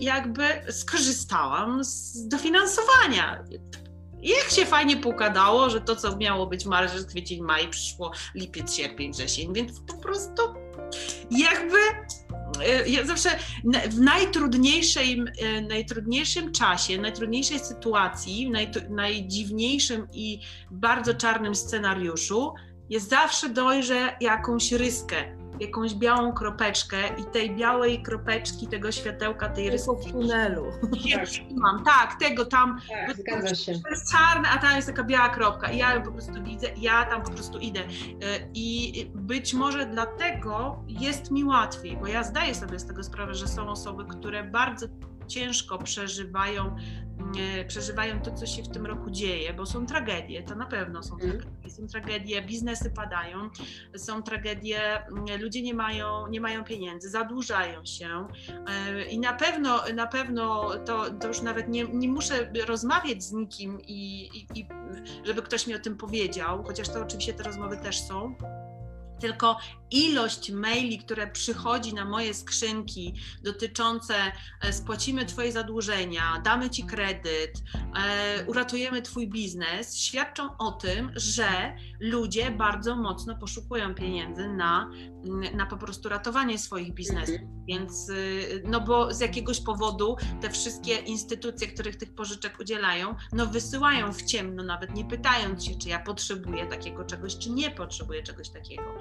jakby 0.00 0.44
skorzystałam 0.70 1.84
z 1.84 2.28
dofinansowania. 2.28 3.44
jak 4.22 4.50
się 4.50 4.66
fajnie 4.66 4.96
pokadało, 4.96 5.70
że 5.70 5.80
to, 5.80 5.96
co 5.96 6.16
miało 6.16 6.46
być 6.46 6.64
marzec, 6.64 7.06
kwiecień, 7.06 7.40
maj, 7.42 7.68
przyszło 7.68 8.12
lipiec, 8.34 8.74
sierpień, 8.74 9.12
wrzesień, 9.12 9.54
więc 9.54 9.80
po 9.80 9.98
prostu 9.98 10.42
jakby 11.30 11.78
E, 11.80 12.25
ja 12.86 13.04
zawsze 13.04 13.30
w 13.90 14.00
najtrudniejszym, 14.00 15.24
najtrudniejszym 15.68 16.52
czasie, 16.52 16.98
najtrudniejszej 16.98 17.58
sytuacji, 17.58 18.50
naj, 18.50 18.70
najdziwniejszym 18.90 20.06
i 20.12 20.40
bardzo 20.70 21.14
czarnym 21.14 21.54
scenariuszu 21.54 22.54
jest 22.90 23.08
zawsze 23.10 23.48
dojrzę 23.48 24.16
jakąś 24.20 24.72
ryskę, 24.72 25.35
jakąś 25.60 25.94
białą 25.94 26.32
kropeczkę 26.32 26.96
i 27.18 27.24
tej 27.24 27.56
białej 27.56 28.02
kropeczki, 28.02 28.66
tego 28.66 28.92
światełka, 28.92 29.48
tej 29.48 29.70
ryski. 29.70 29.90
w 30.08 30.12
tunelu. 30.12 30.66
Tak. 31.14 31.28
Mam, 31.56 31.84
tak, 31.84 32.20
tego 32.20 32.44
tam. 32.44 32.80
Tak, 32.88 33.16
zgadza 33.16 33.54
się. 33.54 33.72
To 33.72 33.88
jest 33.88 34.12
czarne, 34.12 34.48
a 34.48 34.58
tam 34.58 34.76
jest 34.76 34.88
taka 34.88 35.04
biała 35.04 35.28
kropka 35.28 35.70
i 35.70 35.78
ja 35.78 35.94
ją 35.94 36.02
po 36.02 36.12
prostu 36.12 36.42
widzę, 36.42 36.66
ja 36.76 37.04
tam 37.04 37.22
po 37.22 37.30
prostu 37.30 37.58
idę. 37.58 37.80
E, 37.80 37.84
I 38.54 39.10
być 39.14 39.54
może 39.54 39.86
dlatego 39.86 40.84
jest 40.88 41.30
mi 41.30 41.44
łatwiej, 41.44 41.96
bo 41.96 42.06
ja 42.06 42.22
zdaję 42.22 42.54
sobie 42.54 42.78
z 42.78 42.86
tego 42.86 43.02
sprawę, 43.02 43.34
że 43.34 43.48
są 43.48 43.68
osoby, 43.68 44.04
które 44.04 44.44
bardzo 44.44 44.86
ciężko 45.26 45.78
przeżywają, 45.78 46.76
przeżywają 47.68 48.22
to, 48.22 48.32
co 48.32 48.46
się 48.46 48.62
w 48.62 48.68
tym 48.68 48.86
roku 48.86 49.10
dzieje, 49.10 49.54
bo 49.54 49.66
są 49.66 49.86
tragedie, 49.86 50.42
to 50.42 50.54
na 50.54 50.66
pewno 50.66 51.02
są 51.02 51.14
mm. 51.14 51.30
tragedie. 51.30 51.70
Są 51.70 51.86
tragedie, 51.86 52.42
biznesy 52.42 52.90
padają, 52.90 53.50
są 53.96 54.22
tragedie, 54.22 55.06
mm, 55.06 55.40
ludzie 55.40 55.62
nie 55.62 55.74
mają, 55.74 56.26
nie 56.26 56.40
mają 56.40 56.64
pieniędzy, 56.64 57.10
zadłużają 57.10 57.84
się 57.84 58.26
e, 58.68 59.04
i 59.04 59.18
na 59.18 59.32
pewno, 59.32 59.82
na 59.94 60.06
pewno 60.06 60.70
to, 60.84 61.10
to 61.10 61.28
już 61.28 61.42
nawet 61.42 61.68
nie, 61.68 61.84
nie 61.84 62.08
muszę 62.08 62.52
rozmawiać 62.66 63.22
z 63.22 63.32
nikim 63.32 63.80
i, 63.80 64.30
i, 64.34 64.60
i 64.60 64.66
żeby 65.24 65.42
ktoś 65.42 65.66
mi 65.66 65.74
o 65.74 65.78
tym 65.78 65.96
powiedział, 65.96 66.64
chociaż 66.64 66.88
to 66.88 67.02
oczywiście 67.02 67.34
te 67.34 67.42
rozmowy 67.42 67.76
też 67.76 68.00
są 68.00 68.34
tylko 69.20 69.58
ilość 69.90 70.50
maili, 70.50 70.98
które 70.98 71.26
przychodzi 71.26 71.94
na 71.94 72.04
moje 72.04 72.34
skrzynki 72.34 73.14
dotyczące 73.42 74.14
e, 74.60 74.72
spłacimy 74.72 75.26
Twoje 75.26 75.52
zadłużenia, 75.52 76.40
damy 76.44 76.70
Ci 76.70 76.84
kredyt, 76.84 77.62
e, 77.96 78.44
uratujemy 78.46 79.02
Twój 79.02 79.28
biznes, 79.28 79.96
świadczą 79.96 80.56
o 80.58 80.72
tym, 80.72 81.12
że 81.16 81.76
ludzie 82.00 82.50
bardzo 82.50 82.96
mocno 82.96 83.36
poszukują 83.36 83.94
pieniędzy 83.94 84.48
na, 84.48 84.90
na 85.54 85.66
po 85.66 85.76
prostu 85.76 86.08
ratowanie 86.08 86.58
swoich 86.58 86.94
biznesów. 86.94 87.34
Mhm. 87.34 87.56
Więc, 87.66 88.08
y, 88.08 88.62
no 88.64 88.80
bo 88.80 89.14
z 89.14 89.20
jakiegoś 89.20 89.60
powodu 89.60 90.16
te 90.40 90.50
wszystkie 90.50 90.94
instytucje, 90.94 91.68
których 91.68 91.96
tych 91.96 92.14
pożyczek 92.14 92.60
udzielają, 92.60 93.14
no 93.32 93.46
wysyłają 93.46 94.12
w 94.12 94.22
ciemno, 94.22 94.62
nawet 94.62 94.94
nie 94.94 95.04
pytając 95.04 95.64
się, 95.64 95.78
czy 95.78 95.88
ja 95.88 95.98
potrzebuję 95.98 96.66
takiego 96.66 97.04
czegoś, 97.04 97.38
czy 97.38 97.50
nie 97.50 97.70
potrzebuję 97.70 98.22
czegoś 98.22 98.50
takiego. 98.50 98.98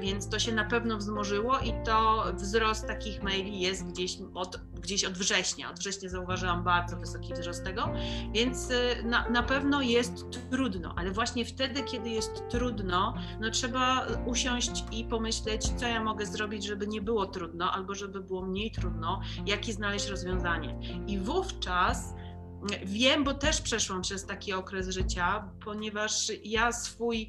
Więc 0.00 0.25
to 0.30 0.38
się 0.38 0.52
na 0.52 0.64
pewno 0.64 0.98
wzmożyło 0.98 1.58
i 1.58 1.72
to 1.84 2.24
wzrost 2.34 2.86
takich 2.86 3.22
maili 3.22 3.60
jest 3.60 3.86
gdzieś 3.86 4.18
od, 4.34 4.60
gdzieś 4.80 5.04
od 5.04 5.12
września. 5.12 5.70
Od 5.70 5.78
września 5.78 6.08
zauważyłam 6.08 6.64
bardzo 6.64 6.96
wysoki 6.96 7.34
wzrost 7.34 7.64
tego, 7.64 7.88
więc 8.32 8.70
y, 8.70 9.02
na, 9.04 9.28
na 9.28 9.42
pewno 9.42 9.82
jest 9.82 10.24
trudno, 10.50 10.94
ale 10.96 11.10
właśnie 11.10 11.44
wtedy, 11.44 11.82
kiedy 11.82 12.10
jest 12.10 12.48
trudno, 12.48 13.14
no 13.40 13.50
trzeba 13.50 14.06
usiąść 14.26 14.84
i 14.92 15.04
pomyśleć, 15.04 15.72
co 15.76 15.86
ja 15.86 16.04
mogę 16.04 16.26
zrobić, 16.26 16.64
żeby 16.64 16.86
nie 16.86 17.00
było 17.00 17.26
trudno, 17.26 17.72
albo 17.72 17.94
żeby 17.94 18.20
było 18.20 18.46
mniej 18.46 18.70
trudno, 18.70 19.20
jakie 19.46 19.72
znaleźć 19.72 20.06
rozwiązanie. 20.06 20.78
I 21.06 21.18
wówczas 21.18 22.14
Wiem, 22.84 23.24
bo 23.24 23.34
też 23.34 23.60
przeszłam 23.60 24.02
przez 24.02 24.26
taki 24.26 24.52
okres 24.52 24.88
życia, 24.88 25.48
ponieważ 25.64 26.32
ja 26.44 26.72
swój 26.72 27.28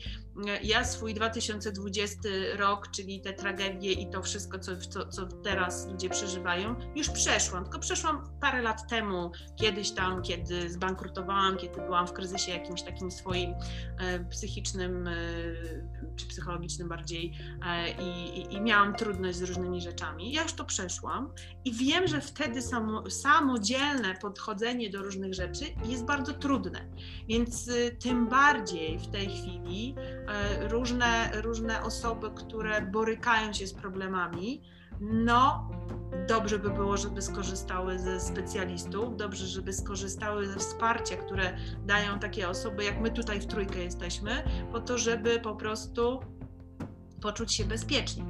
ja 0.64 0.86
swój 0.86 1.14
2020 1.14 2.20
rok, 2.58 2.92
czyli 2.92 3.22
te 3.22 3.34
tragedie 3.34 3.92
i 3.92 4.10
to 4.10 4.22
wszystko, 4.22 4.60
co, 4.60 4.78
co, 4.78 5.08
co 5.08 5.28
teraz 5.28 5.88
ludzie 5.88 6.10
przeżywają, 6.10 6.76
już 6.96 7.10
przeszłam. 7.10 7.64
Tylko 7.64 7.80
przeszłam 7.80 8.24
parę 8.42 8.62
lat 8.62 8.90
temu, 8.90 9.32
kiedyś 9.56 9.92
tam, 9.92 10.22
kiedy 10.22 10.70
zbankrutowałam, 10.70 11.58
kiedy 11.58 11.82
byłam 11.82 12.08
w 12.08 12.14
kryzysie 12.14 12.52
jakimś 12.52 12.84
takim 12.84 13.12
swoim 13.12 13.56
e, 14.00 14.26
psychicznym 14.26 15.08
e, 15.08 15.14
czy 16.16 16.28
psychologicznym 16.28 16.90
bardziej 16.90 17.34
e, 17.66 17.92
i, 17.92 18.54
i, 18.54 18.62
miałam 18.62 18.96
trudność 18.96 19.38
z 19.38 19.42
różnymi 19.42 19.82
rzeczami. 19.82 20.32
Ja 20.32 20.44
już 20.44 20.54
to 20.54 20.66
przeszłam 20.66 21.34
i 21.66 21.74
wiem, 21.74 22.08
że 22.08 22.22
wtedy 22.22 22.62
samo, 22.62 23.10
samodzielne 23.10 24.16
podchodzenie 24.22 24.90
do 24.90 25.04
różnych 25.04 25.34
rzeczy 25.34 25.66
jest 25.86 26.06
bardzo 26.06 26.34
trudne. 26.34 26.90
Więc 27.28 27.70
tym 28.00 28.28
bardziej 28.28 29.00
w 29.00 29.08
tej 29.08 29.28
chwili 29.30 29.96
różne, 30.70 31.32
różne 31.42 31.82
osoby, 31.84 32.32
które 32.36 32.82
borykają 32.82 33.54
się 33.54 33.68
z 33.68 33.74
problemami, 33.74 34.62
no, 35.02 35.70
dobrze 36.28 36.60
by 36.60 36.70
było, 36.70 36.98
żeby 36.98 37.22
skorzystały 37.22 38.00
ze 38.00 38.20
specjalistów, 38.20 39.18
dobrze, 39.18 39.46
żeby 39.46 39.74
skorzystały 39.74 40.48
ze 40.48 40.60
wsparcia, 40.60 41.18
które 41.18 41.58
dają 41.86 42.20
takie 42.20 42.50
osoby, 42.50 42.84
jak 42.84 43.02
my 43.02 43.12
tutaj 43.12 43.40
w 43.40 43.46
trójkę 43.46 43.80
jesteśmy, 43.80 44.44
po 44.72 44.80
to, 44.80 44.98
żeby 44.98 45.40
po 45.40 45.56
prostu 45.56 46.20
poczuć 47.22 47.54
się 47.54 47.66
bezpiecznie. 47.66 48.26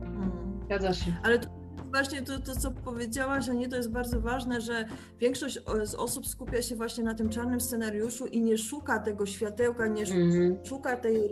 Hmm. 0.00 0.60
Zgadza 0.64 0.94
się. 0.94 1.16
Ale 1.22 1.38
to 1.38 1.57
właśnie 1.90 2.22
to, 2.22 2.38
to, 2.38 2.56
co 2.56 2.70
powiedziałaś, 2.70 3.48
Ani, 3.48 3.68
to 3.68 3.76
jest 3.76 3.90
bardzo 3.90 4.20
ważne, 4.20 4.60
że 4.60 4.84
większość 5.20 5.58
z 5.84 5.94
osób 5.94 6.26
skupia 6.26 6.62
się 6.62 6.76
właśnie 6.76 7.04
na 7.04 7.14
tym 7.14 7.28
czarnym 7.28 7.60
scenariuszu 7.60 8.26
i 8.26 8.40
nie 8.40 8.58
szuka 8.58 8.98
tego 8.98 9.26
światełka, 9.26 9.86
nie 9.86 10.04
mm-hmm. 10.04 10.68
szuka 10.68 10.96
tej 10.96 11.30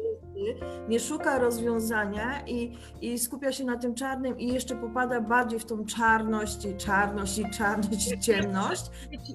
nie 0.88 1.00
szuka 1.00 1.38
rozwiązania 1.38 2.46
i, 2.46 2.78
i 3.00 3.18
skupia 3.18 3.52
się 3.52 3.64
na 3.64 3.76
tym 3.76 3.94
czarnym 3.94 4.38
i 4.38 4.52
jeszcze 4.52 4.76
popada 4.76 5.20
bardziej 5.20 5.58
w 5.60 5.64
tą 5.64 5.84
czarność 5.84 6.64
i 6.64 6.76
czarność 6.76 7.38
i 7.38 7.50
czarność 7.50 8.12
i 8.12 8.20
ciemność. 8.20 8.82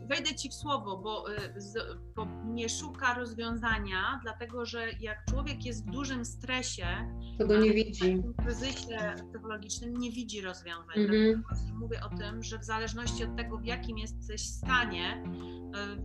Wejdę 0.09 0.35
Ci 0.35 0.49
w 0.49 0.53
słowo, 0.53 0.97
bo, 0.97 1.31
y, 1.31 1.33
bo 2.15 2.27
nie 2.45 2.69
szuka 2.69 3.13
rozwiązania, 3.13 4.19
dlatego 4.23 4.65
że 4.65 4.87
jak 4.99 5.25
człowiek 5.29 5.65
jest 5.65 5.87
w 5.87 5.91
dużym 5.91 6.25
stresie, 6.25 6.85
to 7.39 7.47
go 7.47 7.57
nie 7.57 7.73
widzi. 7.73 8.17
W 8.17 8.43
kryzysie 8.43 9.15
psychologicznym 9.29 9.97
nie 9.97 10.11
widzi 10.11 10.41
rozwiązań. 10.41 10.95
Mm 10.95 11.11
Mhm. 11.21 11.79
Mówię 11.79 11.99
o 12.11 12.17
tym, 12.17 12.43
że 12.43 12.59
w 12.59 12.63
zależności 12.63 13.23
od 13.23 13.35
tego, 13.35 13.57
w 13.57 13.65
jakim 13.65 13.97
jesteś 13.97 14.41
stanie, 14.41 15.23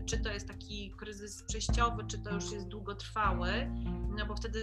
czy 0.07 0.19
to 0.19 0.33
jest 0.33 0.49
taki 0.49 0.91
kryzys 0.97 1.43
przejściowy, 1.43 2.05
czy 2.05 2.19
to 2.19 2.35
już 2.35 2.53
jest 2.53 2.69
długotrwały, 2.69 3.49
no 4.19 4.27
bo 4.27 4.37
wtedy 4.37 4.61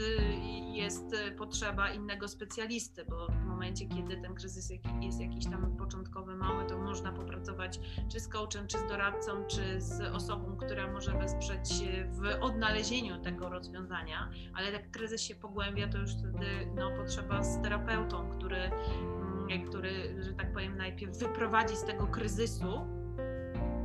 jest 0.74 1.16
potrzeba 1.38 1.92
innego 1.92 2.28
specjalisty, 2.28 3.06
bo 3.06 3.28
w 3.28 3.46
momencie, 3.46 3.86
kiedy 3.86 4.18
ten 4.18 4.36
kryzys 4.36 4.70
jest 5.02 5.22
jakiś 5.22 5.46
tam 5.46 5.78
początkowy, 5.78 6.36
mały, 6.36 6.66
to 6.66 6.78
można 6.78 7.12
popracować 7.12 7.80
czy 8.12 8.20
z 8.20 8.28
coachem, 8.28 8.68
czy 8.68 8.78
z 8.78 8.88
doradcą, 8.88 9.46
czy 9.48 9.82
z 9.82 10.02
osobą, 10.02 10.58
która 10.58 10.92
może 10.92 11.12
wesprzeć 11.12 11.70
w 12.12 12.44
odnalezieniu 12.44 13.22
tego 13.22 13.50
rozwiązania, 13.50 14.30
ale 14.54 14.72
jak 14.72 14.92
kryzys 14.92 15.22
się 15.22 15.36
pogłębia, 15.36 15.88
to 15.88 15.98
już 15.98 16.12
wtedy 16.12 16.46
no, 16.76 16.92
potrzeba 16.98 17.44
z 17.44 17.62
terapeutą, 17.62 18.30
który 18.30 18.72
który, 19.68 20.24
że 20.24 20.34
tak 20.34 20.54
powiem, 20.54 20.78
najpierw 20.78 21.18
wyprowadzi 21.18 21.76
z 21.76 21.84
tego 21.84 22.08
kryzysu 22.08 22.88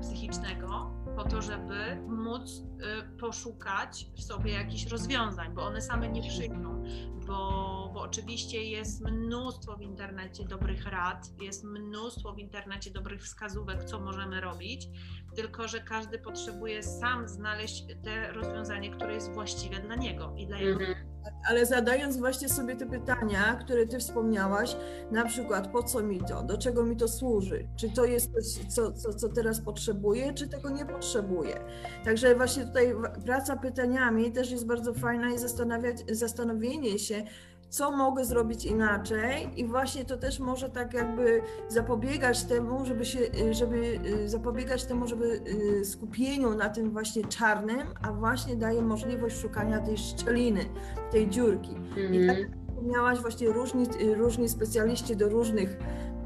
psychicznego, 0.00 0.90
po 1.18 1.24
to, 1.24 1.42
żeby 1.42 1.96
móc 2.08 2.50
y, 2.50 3.18
poszukać 3.18 4.06
w 4.16 4.22
sobie 4.22 4.52
jakichś 4.52 4.86
rozwiązań, 4.86 5.54
bo 5.54 5.62
one 5.62 5.82
same 5.82 6.08
nie 6.08 6.28
przyjdą, 6.28 6.82
bo, 7.26 7.90
bo 7.94 8.00
oczywiście 8.00 8.64
jest 8.64 9.04
mnóstwo 9.04 9.76
w 9.76 9.82
internecie 9.82 10.44
dobrych 10.44 10.86
rad, 10.86 11.28
jest 11.40 11.64
mnóstwo 11.64 12.32
w 12.32 12.38
internecie 12.38 12.90
dobrych 12.90 13.22
wskazówek, 13.22 13.84
co 13.84 14.00
możemy 14.00 14.40
robić, 14.40 14.88
tylko 15.34 15.68
że 15.68 15.80
każdy 15.80 16.18
potrzebuje 16.18 16.82
sam 16.82 17.28
znaleźć 17.28 17.84
te 18.04 18.32
rozwiązanie, 18.32 18.90
które 18.90 19.14
jest 19.14 19.32
właściwe 19.32 19.80
dla 19.80 19.94
niego 19.94 20.34
i 20.36 20.46
dla 20.46 20.58
jego. 20.58 20.80
Mhm 20.80 21.07
ale 21.44 21.66
zadając 21.66 22.16
właśnie 22.16 22.48
sobie 22.48 22.76
te 22.76 22.86
pytania, 22.86 23.54
które 23.64 23.86
ty 23.86 23.98
wspomniałaś, 23.98 24.76
na 25.10 25.24
przykład 25.24 25.68
po 25.68 25.82
co 25.82 26.02
mi 26.02 26.20
to, 26.20 26.42
do 26.42 26.58
czego 26.58 26.84
mi 26.84 26.96
to 26.96 27.08
służy, 27.08 27.68
czy 27.76 27.90
to 27.90 28.04
jest 28.04 28.32
coś, 28.32 28.66
co, 28.68 28.92
co, 28.92 29.14
co 29.14 29.28
teraz 29.28 29.60
potrzebuję, 29.60 30.34
czy 30.34 30.48
tego 30.48 30.70
nie 30.70 30.86
potrzebuję. 30.86 31.60
Także 32.04 32.34
właśnie 32.34 32.64
tutaj 32.64 32.94
praca 33.24 33.56
pytaniami 33.56 34.32
też 34.32 34.50
jest 34.50 34.66
bardzo 34.66 34.94
fajna 34.94 35.30
i 35.30 35.38
zastanawiać, 35.38 35.96
zastanowienie 36.10 36.98
się, 36.98 37.24
co 37.68 37.90
mogę 37.90 38.24
zrobić 38.24 38.64
inaczej 38.64 39.50
i 39.56 39.64
właśnie 39.64 40.04
to 40.04 40.16
też 40.16 40.38
może 40.38 40.68
tak 40.70 40.94
jakby 40.94 41.42
zapobiegać 41.68 42.44
temu, 42.44 42.84
żeby 42.84 43.04
się, 43.04 43.18
żeby 43.50 44.00
y, 44.24 44.28
zapobiegać 44.28 44.84
temu, 44.84 45.06
żeby 45.06 45.40
y, 45.80 45.84
skupieniu 45.84 46.54
na 46.54 46.68
tym 46.68 46.90
właśnie 46.90 47.24
czarnym, 47.24 47.80
a 48.02 48.12
właśnie 48.12 48.56
daje 48.56 48.82
możliwość 48.82 49.36
szukania 49.36 49.80
tej 49.80 49.98
szczeliny, 49.98 50.64
tej 51.10 51.28
dziurki. 51.28 51.70
Mm-hmm. 51.70 52.14
I 52.14 52.26
tak 52.26 52.38
mhm. 52.38 52.66
wspomniałaś, 52.68 53.18
właśnie 53.18 53.48
różni, 53.48 53.86
różni 54.14 54.48
specjaliści 54.48 55.16
do 55.16 55.28
różnych 55.28 55.76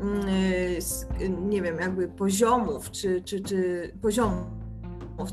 mm, 0.00 1.48
nie 1.48 1.62
wiem, 1.62 1.78
jakby 1.78 2.09
poziomów, 2.09 2.90
czy, 2.90 3.22
czy, 3.22 3.40
czy 3.40 3.90
poziomów, 4.02 4.46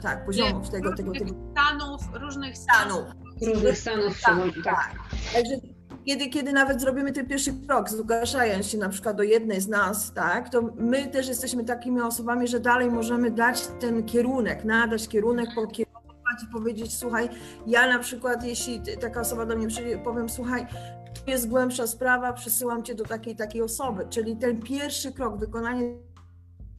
tak, 0.01 0.25
poziomów 0.25 0.65
Nie, 0.65 0.71
tego, 0.71 0.95
tego, 0.95 1.11
tego. 1.11 1.31
Stanów, 1.51 2.01
różnych 2.13 2.57
stanów. 2.57 3.03
Różnych 3.47 3.77
stanów, 3.77 4.21
tak. 4.21 4.35
tak. 4.63 4.95
Także 5.33 5.78
kiedy, 6.09 6.29
kiedy 6.29 6.53
nawet 6.53 6.81
zrobimy 6.81 7.11
ten 7.11 7.25
pierwszy 7.25 7.53
krok, 7.67 7.89
zgłaszając 7.89 8.67
się 8.67 8.77
na 8.77 8.89
przykład 8.89 9.17
do 9.17 9.23
jednej 9.23 9.61
z 9.61 9.67
nas, 9.67 10.13
tak, 10.13 10.49
to 10.49 10.61
my 10.77 11.07
też 11.07 11.27
jesteśmy 11.27 11.63
takimi 11.63 12.01
osobami, 12.01 12.47
że 12.47 12.59
dalej 12.59 12.91
możemy 12.91 13.31
dać 13.31 13.67
ten 13.79 14.03
kierunek, 14.03 14.65
nadać 14.65 15.07
kierunek, 15.07 15.49
pokierować 15.55 16.43
i 16.43 16.51
powiedzieć, 16.51 16.97
słuchaj, 16.97 17.29
ja 17.67 17.87
na 17.87 17.99
przykład, 17.99 18.43
jeśli 18.43 18.81
taka 19.01 19.21
osoba 19.21 19.45
do 19.45 19.55
mnie 19.55 19.67
przyjdzie, 19.67 19.97
powiem, 19.97 20.29
słuchaj, 20.29 20.67
tu 21.13 21.31
jest 21.31 21.49
głębsza 21.49 21.87
sprawa, 21.87 22.33
przesyłam 22.33 22.83
cię 22.83 22.95
do 22.95 23.03
takiej 23.03 23.35
takiej 23.35 23.61
osoby, 23.61 24.05
czyli 24.09 24.35
ten 24.35 24.61
pierwszy 24.61 25.11
krok, 25.11 25.39
wykonanie 25.39 25.83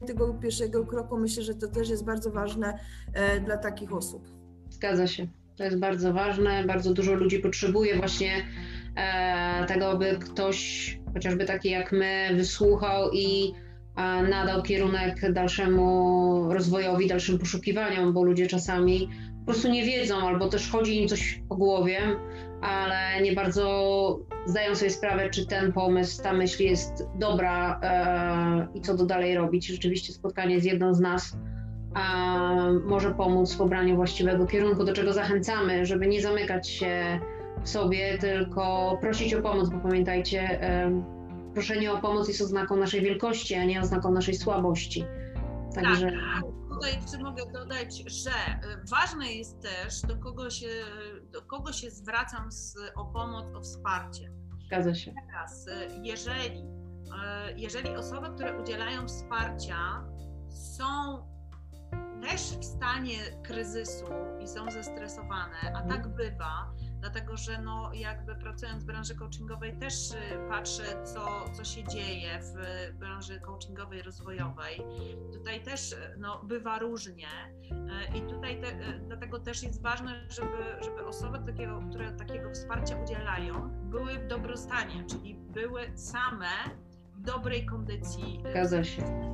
tego 0.07 0.33
pierwszego 0.33 0.85
kroku, 0.85 1.17
myślę, 1.17 1.43
że 1.43 1.55
to 1.55 1.67
też 1.67 1.89
jest 1.89 2.05
bardzo 2.05 2.31
ważne 2.31 2.79
e, 3.13 3.39
dla 3.39 3.57
takich 3.57 3.93
osób. 3.93 4.27
Zgadza 4.69 5.07
się. 5.07 5.27
To 5.57 5.63
jest 5.63 5.79
bardzo 5.79 6.13
ważne. 6.13 6.63
Bardzo 6.65 6.93
dużo 6.93 7.13
ludzi 7.13 7.39
potrzebuje 7.39 7.97
właśnie 7.97 8.31
tego, 9.67 9.97
by 9.97 10.17
ktoś, 10.19 10.99
chociażby 11.13 11.45
taki 11.45 11.69
jak 11.69 11.91
my, 11.91 12.29
wysłuchał 12.35 13.11
i 13.13 13.53
e, 13.97 14.23
nadał 14.23 14.63
kierunek 14.63 15.31
dalszemu 15.31 16.53
rozwojowi, 16.53 17.07
dalszym 17.07 17.39
poszukiwaniom, 17.39 18.13
bo 18.13 18.23
ludzie 18.23 18.47
czasami 18.47 19.09
po 19.39 19.45
prostu 19.45 19.69
nie 19.69 19.85
wiedzą, 19.85 20.27
albo 20.27 20.47
też 20.49 20.71
chodzi 20.71 21.01
im 21.01 21.07
coś 21.07 21.41
po 21.49 21.55
głowie, 21.55 21.99
ale 22.61 23.21
nie 23.21 23.33
bardzo 23.33 24.19
zdają 24.45 24.75
sobie 24.75 24.91
sprawę, 24.91 25.29
czy 25.29 25.45
ten 25.45 25.73
pomysł, 25.73 26.23
ta 26.23 26.33
myśl 26.33 26.63
jest 26.63 27.07
dobra 27.15 27.79
e, 27.83 28.67
i 28.77 28.81
co 28.81 28.97
do 28.97 29.05
dalej 29.05 29.35
robić. 29.35 29.67
Rzeczywiście 29.67 30.13
spotkanie 30.13 30.59
z 30.59 30.65
jedną 30.65 30.93
z 30.93 30.99
nas 30.99 31.37
może 32.85 33.11
pomóc 33.11 33.53
w 33.53 33.57
pobraniu 33.57 33.95
właściwego 33.95 34.45
kierunku, 34.45 34.83
do 34.83 34.93
czego 34.93 35.13
zachęcamy, 35.13 35.85
żeby 35.85 36.07
nie 36.07 36.21
zamykać 36.21 36.69
się 36.69 37.19
sobie, 37.63 38.17
tylko 38.17 38.97
prosić 39.01 39.33
o 39.33 39.41
pomoc, 39.41 39.69
bo 39.69 39.79
pamiętajcie, 39.79 40.59
proszenie 41.53 41.93
o 41.93 41.97
pomoc 41.97 42.27
jest 42.27 42.41
oznaką 42.41 42.75
naszej 42.75 43.01
wielkości, 43.01 43.55
a 43.55 43.65
nie 43.65 43.81
oznaką 43.81 44.11
naszej 44.11 44.35
słabości. 44.35 45.05
Także... 45.75 46.11
Tak, 46.11 46.51
tutaj 46.69 47.01
jeszcze 47.01 47.17
mogę 47.17 47.45
dodać, 47.51 48.03
że 48.07 48.31
e, 48.31 48.61
ważne 48.89 49.31
jest 49.31 49.61
też, 49.61 50.01
do 50.01 50.17
kogo 50.17 50.49
się, 50.49 50.67
do 51.31 51.41
kogo 51.41 51.73
się 51.73 51.91
zwracam 51.91 52.51
z, 52.51 52.75
o 52.95 53.05
pomoc, 53.05 53.45
o 53.55 53.61
wsparcie. 53.61 54.31
Zgadza 54.65 54.95
się. 54.95 55.13
Teraz, 55.27 55.67
e, 55.67 55.87
jeżeli, 56.03 56.65
e, 57.23 57.53
jeżeli 57.55 57.95
osoby, 57.95 58.27
które 58.35 58.61
udzielają 58.61 59.07
wsparcia, 59.07 60.03
są 60.49 60.85
też 62.21 62.41
w 62.41 62.65
stanie 62.65 63.17
kryzysu 63.43 64.05
i 64.43 64.47
są 64.47 64.71
zestresowane, 64.71 65.57
a 65.75 65.81
tak 65.81 66.05
mhm. 66.05 66.15
bywa, 66.15 66.73
dlatego 67.01 67.37
że 67.37 67.61
no 67.61 67.93
jakby 67.93 68.35
pracując 68.35 68.83
w 68.83 68.87
branży 68.87 69.15
coachingowej 69.15 69.77
też 69.77 70.11
y, 70.11 70.15
patrzę, 70.49 71.03
co, 71.03 71.49
co 71.53 71.63
się 71.63 71.83
dzieje 71.83 72.39
w 72.41 72.53
branży 72.99 73.39
coachingowej, 73.39 74.01
rozwojowej. 74.01 74.83
Tutaj 75.33 75.63
też 75.63 75.91
y, 75.91 76.15
no, 76.17 76.43
bywa 76.43 76.79
różnie 76.79 77.27
y, 78.13 78.17
i 78.17 78.21
tutaj 78.21 78.61
te, 78.61 78.99
dlatego 79.07 79.39
też 79.39 79.63
jest 79.63 79.81
ważne, 79.81 80.27
żeby, 80.29 80.83
żeby 80.83 81.05
osoby, 81.05 81.39
takiego, 81.51 81.83
które 81.89 82.11
takiego 82.11 82.51
wsparcia 82.51 82.95
udzielają, 83.03 83.69
były 83.69 84.13
w 84.19 84.27
dobrostanie, 84.27 85.03
czyli 85.05 85.35
były 85.35 85.97
same 85.97 86.47
w 87.15 87.21
dobrej 87.21 87.65
kondycji. 87.65 88.43
Zgadza 88.51 88.83
się. 88.83 89.31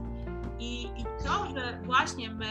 I, 0.60 0.84
I 0.84 1.04
to, 1.04 1.50
że 1.56 1.82
właśnie 1.84 2.30
my, 2.30 2.48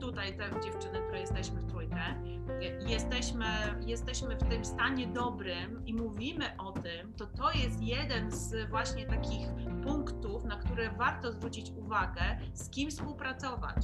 tutaj 0.00 0.36
te 0.36 0.60
dziewczyny, 0.60 1.02
które 1.02 1.20
jesteśmy 1.20 1.60
w 1.60 1.66
trójkę, 1.94 2.90
jesteśmy, 2.90 3.44
jesteśmy 3.86 4.36
w 4.36 4.48
tym 4.48 4.64
stanie 4.64 5.06
dobrym 5.06 5.86
i 5.86 5.94
mówimy 5.94 6.56
o 6.58 6.72
tym, 6.72 7.14
to 7.14 7.26
to 7.26 7.52
jest 7.52 7.82
jeden 7.82 8.30
z 8.30 8.70
właśnie 8.70 9.06
takich 9.06 9.48
punktów, 9.82 10.44
na 10.44 10.56
które 10.56 10.90
warto 10.90 11.32
zwrócić 11.32 11.70
uwagę, 11.70 12.38
z 12.54 12.70
kim 12.70 12.90
współpracować. 12.90 13.76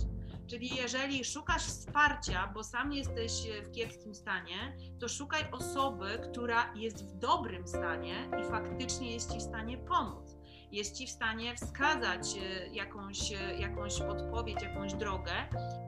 Czyli 0.47 0.77
jeżeli 0.77 1.25
szukasz 1.25 1.63
wsparcia, 1.63 2.53
bo 2.55 2.65
sam 2.65 2.93
jesteś 2.93 3.33
w 3.65 3.71
kiepskim 3.71 4.15
stanie, 4.15 4.77
to 5.01 5.09
szukaj 5.09 5.51
osoby, 5.53 6.07
która 6.31 6.75
jest 6.75 7.05
w 7.05 7.19
dobrym 7.19 7.67
stanie 7.67 8.31
i 8.41 8.51
faktycznie 8.51 9.13
jest 9.13 9.33
ci 9.33 9.39
w 9.39 9.43
stanie 9.43 9.79
pomóc 9.79 10.40
jest 10.73 10.97
ci 10.97 11.07
w 11.07 11.11
stanie 11.11 11.55
wskazać 11.57 12.37
e, 12.37 12.69
jakąś, 12.69 13.33
e, 13.33 13.57
jakąś 13.59 13.99
podpowiedź, 13.99 14.63
jakąś 14.63 14.95
drogę, 14.95 15.33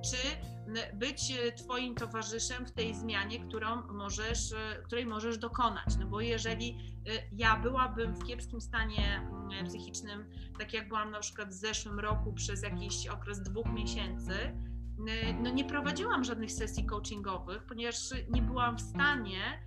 czy 0.04 0.16
być 0.96 1.30
e, 1.30 1.52
Twoim 1.52 1.94
towarzyszem 1.94 2.66
w 2.66 2.72
tej 2.72 2.94
zmianie, 2.94 3.40
którą 3.40 3.82
możesz, 3.82 4.54
której 4.84 5.06
możesz 5.06 5.38
dokonać. 5.38 5.96
No 5.98 6.06
bo 6.06 6.20
jeżeli 6.20 6.78
ja 7.32 7.56
byłabym 7.56 8.14
w 8.14 8.24
kiepskim 8.24 8.60
stanie 8.60 9.16
mm, 9.16 9.66
psychicznym, 9.66 10.30
tak 10.58 10.72
jak 10.72 10.88
byłam 10.88 11.10
na 11.10 11.20
przykład 11.20 11.48
w 11.48 11.52
zeszłym 11.52 12.00
roku 12.00 12.32
przez 12.32 12.62
jakiś 12.62 13.06
okres 13.06 13.42
dwóch 13.42 13.66
miesięcy, 13.72 14.32
no 15.42 15.50
nie 15.50 15.64
prowadziłam 15.64 16.24
żadnych 16.24 16.52
sesji 16.52 16.86
coachingowych, 16.86 17.66
ponieważ 17.66 17.96
nie 18.30 18.42
byłam 18.42 18.76
w 18.76 18.80
stanie 18.80 19.62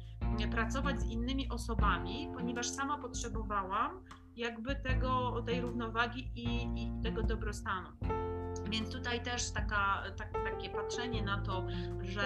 pracować 0.52 1.02
z 1.02 1.06
innymi 1.06 1.50
osobami, 1.50 2.32
ponieważ 2.34 2.70
sama 2.70 2.98
potrzebowałam 2.98 4.04
jakby 4.36 4.76
tego, 4.76 5.42
tej 5.46 5.62
równowagi 5.62 6.32
i, 6.36 6.64
i 6.84 7.02
tego 7.04 7.24
dobrostanu. 7.24 7.90
Więc 8.70 8.92
tutaj 8.92 9.24
też 9.24 9.52
taka, 9.52 10.04
tak, 10.18 10.34
takie 10.34 10.70
patrzenie 10.70 11.24
na 11.24 11.42
to, 11.42 11.68
że 12.02 12.22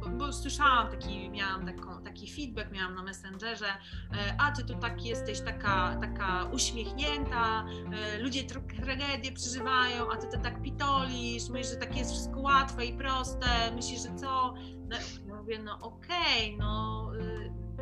bo, 0.00 0.06
e, 0.06 0.10
bo, 0.10 0.32
słyszałam 0.32 0.90
taki, 0.90 1.30
miałam 1.30 1.66
taką, 1.66 2.02
taki 2.02 2.32
feedback, 2.32 2.72
miałam 2.72 2.94
na 2.94 3.02
Messengerze, 3.02 3.68
e, 3.68 4.34
a 4.38 4.52
ty 4.52 4.64
tu 4.64 4.74
tak 4.74 5.04
jesteś 5.04 5.40
taka, 5.40 5.96
taka 6.00 6.44
uśmiechnięta, 6.44 7.64
e, 7.92 8.18
ludzie 8.18 8.44
tragedię 8.84 9.32
przeżywają, 9.32 10.10
a 10.12 10.16
ty 10.16 10.26
to 10.26 10.42
tak 10.42 10.62
pitolisz, 10.62 11.48
myślisz, 11.48 11.70
że 11.70 11.76
tak 11.76 11.96
jest 11.96 12.10
wszystko 12.10 12.40
łatwe 12.40 12.86
i 12.86 12.92
proste, 12.92 13.46
myślisz, 13.76 14.02
że 14.02 14.14
co? 14.14 14.54
No, 14.88 14.96
mówię, 15.36 15.58
no 15.58 15.78
okej, 15.80 16.54
okay, 16.54 16.58
no 16.58 17.10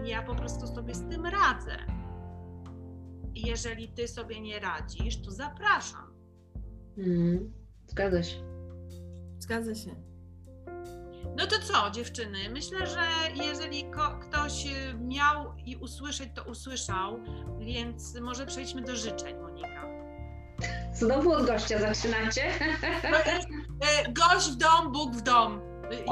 ja 0.05 0.23
po 0.23 0.35
prostu 0.35 0.67
sobie 0.67 0.95
z 0.95 1.09
tym 1.09 1.27
radzę 1.27 1.99
jeżeli 3.47 3.89
ty 3.89 4.09
sobie 4.09 4.41
nie 4.41 4.61
radzisz, 4.61 5.23
to 5.23 5.31
zapraszam. 5.31 6.15
Mm, 6.99 7.53
zgadza 7.87 8.23
się. 8.23 8.37
Zgadza 9.39 9.75
się. 9.75 10.09
No 11.37 11.47
to 11.47 11.57
co, 11.59 11.91
dziewczyny? 11.91 12.51
Myślę, 12.51 12.87
że 12.87 13.01
jeżeli 13.35 13.85
ktoś 14.21 14.67
y, 14.67 14.95
miał 15.01 15.55
i 15.67 15.77
usłyszeć, 15.77 16.29
to 16.35 16.45
usłyszał, 16.45 17.21
więc 17.61 18.21
może 18.21 18.47
przejdźmy 18.47 18.83
do 18.83 18.97
życzeń, 18.97 19.37
Monika. 19.37 19.89
Znowu 20.93 21.33
od 21.33 21.47
gościa 21.47 21.79
zaczynacie? 21.79 22.51
Y, 24.09 24.13
gość 24.13 24.51
w 24.51 24.57
dom, 24.57 24.93
Bóg 24.93 25.17
w 25.17 25.23
dom. 25.23 25.61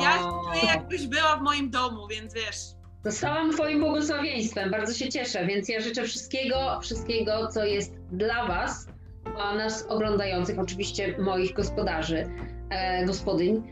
Ja 0.00 0.18
czuję, 0.18 0.66
jakbyś 0.66 1.06
była 1.06 1.36
w 1.36 1.42
moim 1.42 1.70
domu, 1.70 2.08
więc 2.08 2.34
wiesz. 2.34 2.75
Zostałam 3.06 3.52
Twoim 3.52 3.80
błogosławieństwem, 3.80 4.70
bardzo 4.70 4.94
się 4.94 5.08
cieszę, 5.08 5.46
więc 5.46 5.68
ja 5.68 5.80
życzę 5.80 6.02
wszystkiego, 6.02 6.80
wszystkiego, 6.82 7.46
co 7.46 7.64
jest 7.64 7.94
dla 8.12 8.46
Was, 8.46 8.88
a 9.38 9.54
nas 9.54 9.86
oglądających, 9.88 10.58
oczywiście 10.58 11.18
moich 11.18 11.52
gospodarzy, 11.52 12.26
e, 12.70 13.04
gospodyń 13.04 13.62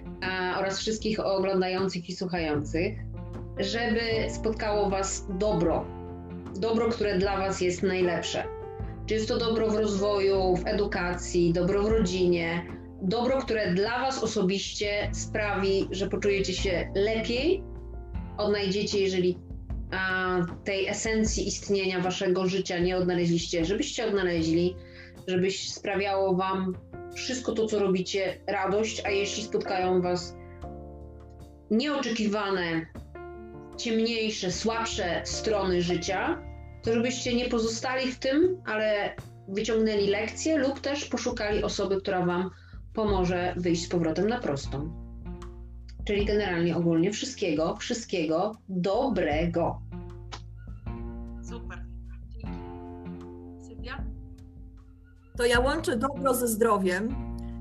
oraz 0.58 0.78
wszystkich 0.78 1.20
oglądających 1.20 2.08
i 2.08 2.16
słuchających, 2.16 2.98
żeby 3.58 4.00
spotkało 4.28 4.90
Was 4.90 5.26
dobro, 5.38 5.86
dobro, 6.56 6.88
które 6.88 7.18
dla 7.18 7.36
Was 7.36 7.60
jest 7.60 7.82
najlepsze. 7.82 8.44
Czy 9.06 9.14
jest 9.14 9.28
to 9.28 9.38
dobro 9.38 9.70
w 9.70 9.74
rozwoju, 9.74 10.56
w 10.56 10.66
edukacji, 10.66 11.52
dobro 11.52 11.82
w 11.82 11.88
rodzinie, 11.88 12.66
dobro, 13.02 13.38
które 13.42 13.72
dla 13.72 13.98
Was 13.98 14.22
osobiście 14.22 15.10
sprawi, 15.12 15.88
że 15.90 16.08
poczujecie 16.08 16.52
się 16.52 16.92
lepiej 16.94 17.73
odnajdziecie, 18.36 19.00
jeżeli 19.00 19.38
a, 19.90 20.40
tej 20.64 20.88
esencji 20.88 21.48
istnienia 21.48 22.00
waszego 22.00 22.46
życia 22.46 22.78
nie 22.78 22.96
odnaleźliście, 22.96 23.64
żebyście 23.64 24.06
odnaleźli, 24.06 24.76
żebyś 25.28 25.72
sprawiało 25.72 26.34
wam 26.34 26.74
wszystko 27.14 27.52
to, 27.52 27.66
co 27.66 27.78
robicie, 27.78 28.40
radość, 28.46 29.02
a 29.04 29.10
jeśli 29.10 29.42
spotkają 29.42 30.02
was 30.02 30.36
nieoczekiwane, 31.70 32.86
ciemniejsze, 33.76 34.52
słabsze 34.52 35.22
strony 35.24 35.82
życia, 35.82 36.42
to 36.82 36.92
żebyście 36.92 37.34
nie 37.34 37.48
pozostali 37.48 38.12
w 38.12 38.18
tym, 38.18 38.62
ale 38.66 39.16
wyciągnęli 39.48 40.06
lekcje 40.06 40.58
lub 40.58 40.80
też 40.80 41.04
poszukali 41.04 41.62
osoby, 41.62 42.00
która 42.00 42.26
wam 42.26 42.50
pomoże 42.94 43.54
wyjść 43.56 43.84
z 43.84 43.88
powrotem 43.88 44.28
na 44.28 44.38
prostą. 44.38 45.03
Czyli 46.04 46.24
generalnie 46.24 46.76
ogólnie 46.76 47.12
wszystkiego, 47.12 47.76
wszystkiego 47.76 48.52
dobrego. 48.68 49.80
Super. 51.42 51.84
Dzięki. 52.28 52.48
Sylwia? 53.66 54.04
To 55.36 55.44
ja 55.44 55.60
łączę 55.60 55.96
dobro 55.96 56.34
ze 56.34 56.48
zdrowiem 56.48 57.14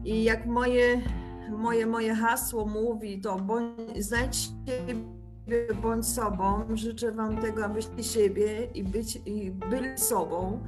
i 0.05 0.23
jak 0.23 0.45
moje, 0.45 1.01
moje, 1.49 1.85
moje 1.85 2.15
hasło 2.15 2.65
mówi, 2.65 3.21
to 3.21 3.35
bądź, 3.35 4.05
znajdź 4.05 4.35
siebie, 4.67 4.95
bądź 5.81 6.05
sobą. 6.05 6.63
Życzę 6.73 7.11
Wam 7.11 7.41
tego, 7.41 7.65
abyście 7.65 8.03
siebie 8.03 8.65
i, 8.73 8.83
być, 8.83 9.19
i 9.25 9.51
byli 9.51 9.97
sobą, 9.97 10.63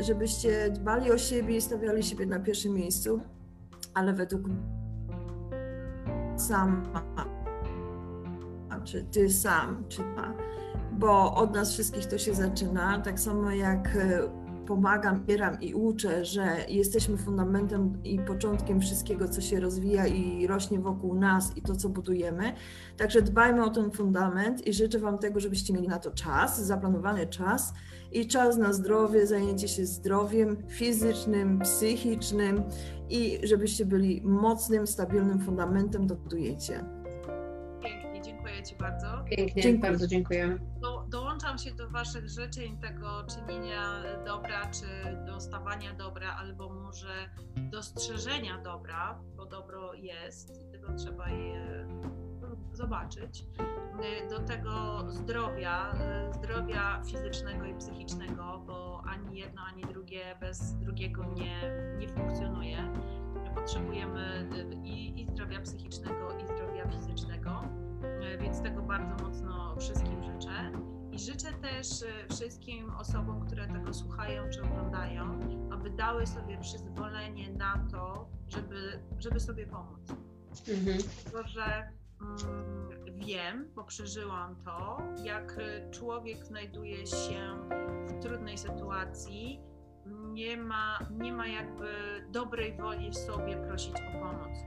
żebyście 0.00 0.70
dbali 0.70 1.10
o 1.10 1.18
siebie 1.18 1.56
i 1.56 1.60
stawiali 1.60 2.02
siebie 2.02 2.26
na 2.26 2.40
pierwszym 2.40 2.74
miejscu, 2.74 3.20
ale 3.94 4.12
według 4.12 4.42
sama, 6.40 7.02
czy 8.84 9.04
ty 9.04 9.30
sam, 9.30 9.84
czy 9.88 10.02
ta, 10.16 10.32
bo 10.92 11.34
od 11.34 11.54
nas 11.54 11.72
wszystkich 11.72 12.06
to 12.06 12.18
się 12.18 12.34
zaczyna, 12.34 13.00
tak 13.00 13.20
samo 13.20 13.50
jak 13.50 13.96
e, 13.96 14.20
pomagam, 14.70 15.24
bieram 15.26 15.60
i 15.60 15.74
uczę, 15.74 16.24
że 16.24 16.56
jesteśmy 16.68 17.16
fundamentem 17.16 18.02
i 18.04 18.18
początkiem 18.18 18.80
wszystkiego, 18.80 19.28
co 19.28 19.40
się 19.40 19.60
rozwija 19.60 20.06
i 20.06 20.46
rośnie 20.46 20.80
wokół 20.80 21.14
nas 21.14 21.56
i 21.56 21.62
to, 21.62 21.76
co 21.76 21.88
budujemy. 21.88 22.52
Także 22.96 23.22
dbajmy 23.22 23.64
o 23.64 23.70
ten 23.70 23.90
fundament 23.90 24.66
i 24.66 24.72
życzę 24.72 24.98
Wam 24.98 25.18
tego, 25.18 25.40
żebyście 25.40 25.72
mieli 25.74 25.88
na 25.88 25.98
to 25.98 26.10
czas, 26.10 26.66
zaplanowany 26.66 27.26
czas 27.26 27.74
i 28.12 28.26
czas 28.26 28.56
na 28.56 28.72
zdrowie, 28.72 29.26
zajęcie 29.26 29.68
się 29.68 29.86
zdrowiem 29.86 30.56
fizycznym, 30.68 31.58
psychicznym 31.58 32.62
i 33.08 33.38
żebyście 33.42 33.86
byli 33.86 34.22
mocnym, 34.24 34.86
stabilnym 34.86 35.40
fundamentem, 35.40 36.06
budujecie. 36.06 36.84
Pięknie, 37.82 38.22
dziękuję 38.22 38.62
Ci 38.62 38.74
bardzo. 38.76 39.06
Pięknie, 39.36 39.62
dziękuję. 39.62 39.90
bardzo 39.90 40.06
dziękuję. 40.06 40.58
Do, 41.10 41.18
dołączam 41.18 41.58
się 41.58 41.74
do 41.74 41.90
Waszych 41.90 42.28
życzeń, 42.28 42.78
tego 42.78 43.24
czynienia 43.24 44.02
dobra, 44.26 44.70
czy 44.70 44.86
dostawania 45.26 45.94
dobra, 45.94 46.36
albo 46.36 46.68
może 46.68 47.30
dostrzeżenia 47.56 48.58
dobra, 48.58 49.20
bo 49.36 49.46
dobro 49.46 49.94
jest 49.94 50.62
i 50.62 50.72
tego 50.72 50.94
trzeba 50.94 51.28
je 51.28 51.88
zobaczyć. 52.72 53.46
Do 54.30 54.40
tego 54.40 55.04
zdrowia, 55.08 55.94
zdrowia 56.32 57.02
fizycznego 57.04 57.64
i 57.64 57.74
psychicznego, 57.74 58.62
bo 58.66 59.02
ani 59.06 59.38
jedno, 59.38 59.62
ani 59.62 59.82
drugie 59.82 60.36
bez 60.40 60.74
drugiego 60.74 61.24
nie, 61.24 61.60
nie 61.98 62.08
funkcjonuje. 62.08 62.92
Potrzebujemy 63.54 64.48
i, 64.84 65.20
i 65.22 65.26
zdrowia 65.26 65.60
psychicznego, 65.60 66.38
i 66.38 66.46
zdrowia 66.46 66.88
fizycznego, 66.88 67.62
więc 68.40 68.62
tego 68.62 68.82
bardzo 68.82 69.24
mocno 69.24 69.76
wszystkim 69.78 70.24
życzę. 70.24 70.72
Życzę 71.20 71.52
też 71.52 71.86
wszystkim 72.30 72.90
osobom, 72.90 73.46
które 73.46 73.66
tego 73.66 73.94
słuchają 73.94 74.50
czy 74.50 74.62
oglądają, 74.62 75.40
aby 75.72 75.90
dały 75.90 76.26
sobie 76.26 76.58
przyzwolenie 76.60 77.50
na 77.50 77.86
to, 77.90 78.28
żeby, 78.48 79.00
żeby 79.18 79.40
sobie 79.40 79.66
pomóc. 79.66 80.00
Mhm. 80.68 80.98
To, 81.32 81.48
że 81.48 81.92
Mm, 82.20 82.88
wiem, 83.18 83.68
bo 83.74 83.84
przeżyłam 83.84 84.56
to, 84.64 85.02
jak 85.24 85.56
człowiek 85.90 86.46
znajduje 86.46 87.06
się 87.06 87.58
w 88.08 88.22
trudnej 88.22 88.58
sytuacji, 88.58 89.60
nie 90.32 90.56
ma, 90.56 90.98
nie 91.10 91.32
ma 91.32 91.46
jakby 91.46 91.88
dobrej 92.30 92.76
woli 92.76 93.10
w 93.10 93.14
sobie 93.14 93.56
prosić 93.56 93.94
o 93.94 94.18
pomoc. 94.20 94.58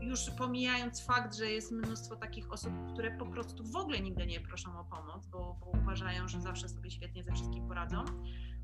Już 0.00 0.30
pomijając 0.30 1.06
fakt, 1.06 1.36
że 1.36 1.50
jest 1.50 1.72
mnóstwo 1.72 2.16
takich 2.16 2.52
osób, 2.52 2.72
które 2.92 3.18
po 3.18 3.26
prostu 3.26 3.64
w 3.64 3.76
ogóle 3.76 4.00
nigdy 4.00 4.26
nie 4.26 4.40
proszą 4.40 4.80
o 4.80 4.84
pomoc, 4.84 5.26
bo, 5.26 5.56
bo 5.60 5.70
uważają, 5.82 6.28
że 6.28 6.40
zawsze 6.40 6.68
sobie 6.68 6.90
świetnie 6.90 7.24
ze 7.24 7.32
wszystkim 7.32 7.68
poradzą. 7.68 8.04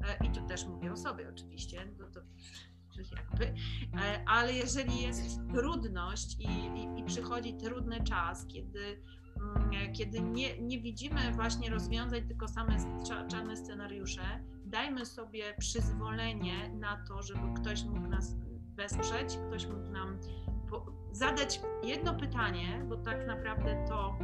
E, 0.00 0.26
I 0.26 0.30
tu 0.30 0.46
też 0.46 0.66
mówię 0.66 0.92
o 0.92 0.96
sobie 0.96 1.28
oczywiście, 1.28 1.92
to, 1.98 2.04
to 2.10 2.20
jakby, 3.16 3.44
e, 4.02 4.24
ale 4.26 4.52
jeżeli 4.52 5.02
jest 5.02 5.40
trudność 5.54 6.36
i, 6.38 6.48
i, 6.48 7.00
i 7.00 7.04
przychodzi 7.04 7.54
trudny 7.54 8.04
czas, 8.04 8.46
kiedy 8.46 9.02
mm, 9.36 9.92
kiedy 9.92 10.20
nie, 10.20 10.60
nie 10.60 10.80
widzimy 10.80 11.32
właśnie 11.32 11.70
rozwiązań, 11.70 12.28
tylko 12.28 12.48
same 12.48 12.76
czarne 13.30 13.56
scenariusze, 13.56 14.44
dajmy 14.64 15.06
sobie 15.06 15.54
przyzwolenie 15.58 16.68
na 16.68 17.04
to, 17.08 17.22
żeby 17.22 17.54
ktoś 17.56 17.84
mógł 17.84 18.08
nas 18.08 18.36
wesprzeć, 18.74 19.38
ktoś 19.48 19.66
mógł 19.66 19.90
nam 19.90 20.18
zadać 21.12 21.60
jedno 21.82 22.14
pytanie, 22.14 22.84
bo 22.88 22.96
tak 22.96 23.26
naprawdę 23.26 23.84
to 23.88 24.18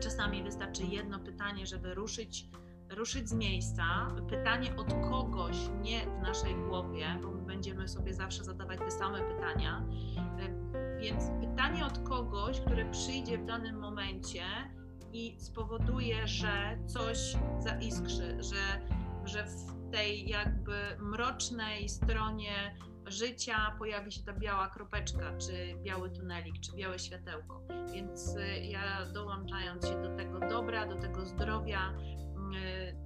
czasami 0.00 0.42
wystarczy 0.42 0.82
jedno 0.84 1.18
pytanie, 1.18 1.66
żeby 1.66 1.94
ruszyć, 1.94 2.48
ruszyć 2.90 3.28
z 3.28 3.32
miejsca. 3.32 3.84
Pytanie 4.28 4.76
od 4.76 4.94
kogoś, 5.10 5.56
nie 5.82 6.00
w 6.00 6.22
naszej 6.22 6.54
głowie, 6.54 7.06
bo 7.22 7.30
my 7.30 7.42
będziemy 7.42 7.88
sobie 7.88 8.14
zawsze 8.14 8.44
zadawać 8.44 8.78
te 8.78 8.90
same 8.90 9.20
pytania. 9.20 9.86
Więc 11.00 11.24
pytanie 11.40 11.86
od 11.86 11.98
kogoś, 11.98 12.60
które 12.60 12.90
przyjdzie 12.90 13.38
w 13.38 13.44
danym 13.44 13.78
momencie 13.78 14.42
i 15.12 15.36
spowoduje, 15.40 16.26
że 16.26 16.78
coś 16.86 17.36
zaiskrzy, 17.60 18.42
że, 18.42 18.80
że 19.24 19.44
w 19.44 19.90
tej 19.90 20.28
jakby 20.28 20.76
mrocznej 20.98 21.88
stronie 21.88 22.74
życia 23.12 23.76
pojawi 23.78 24.12
się 24.12 24.24
ta 24.24 24.32
biała 24.32 24.68
kropeczka, 24.68 25.38
czy 25.38 25.74
biały 25.82 26.10
tunelik, 26.10 26.54
czy 26.60 26.76
białe 26.76 26.98
światełko. 26.98 27.62
Więc 27.94 28.36
y, 28.36 28.58
ja 28.58 29.06
dołączając 29.14 29.86
się 29.86 30.02
do 30.02 30.16
tego 30.16 30.40
dobra, 30.40 30.86
do 30.86 30.96
tego 30.96 31.26
zdrowia, 31.26 31.90
y, 31.90 31.94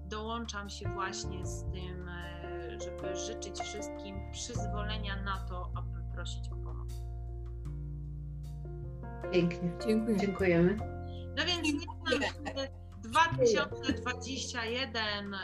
dołączam 0.09 0.71
się 0.71 0.89
właśnie 0.89 1.47
z 1.47 1.65
tym, 1.73 2.09
y, 2.09 2.81
żeby 2.81 3.17
życzyć 3.17 3.61
wszystkim 3.61 4.31
przyzwolenia 4.33 5.23
na 5.23 5.47
to, 5.49 5.73
aby 5.75 6.15
prosić 6.15 6.49
o 6.53 6.57
pomoc. 6.57 6.93
Pięknie. 9.33 9.73
Dziękuję. 9.87 10.17
Dziękujemy. 10.17 10.79
No 11.37 11.45
więc 11.47 11.87
nam 11.87 11.97
2021 13.03 15.35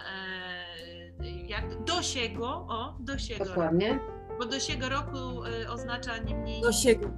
jak 1.46 1.84
do 1.84 2.02
siego, 2.02 2.48
o, 2.48 2.96
do 3.00 3.18
siego. 3.18 3.44
Dokładnie 3.44 4.00
bo 4.38 4.46
do 4.46 4.60
siego 4.60 4.88
roku 4.88 5.44
y, 5.44 5.70
oznacza 5.70 6.18
nie 6.18 6.34
mniej 6.34 6.62
do 6.62 6.72
siego. 6.72 7.08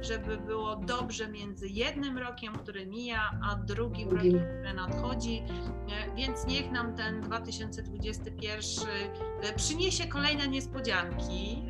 żeby 0.00 0.36
było 0.36 0.76
dobrze 0.76 1.28
między 1.28 1.68
jednym 1.68 2.18
rokiem, 2.18 2.52
który 2.54 2.86
mija, 2.86 3.30
a 3.42 3.54
drugim 3.54 4.10
rokiem, 4.10 4.32
który 4.32 4.74
nadchodzi. 4.74 5.42
Więc 6.16 6.46
niech 6.46 6.70
nam 6.70 6.96
ten 6.96 7.20
2021 7.20 8.60
y, 9.50 9.54
przyniesie 9.56 10.08
kolejne 10.08 10.48
niespodzianki. 10.48 11.62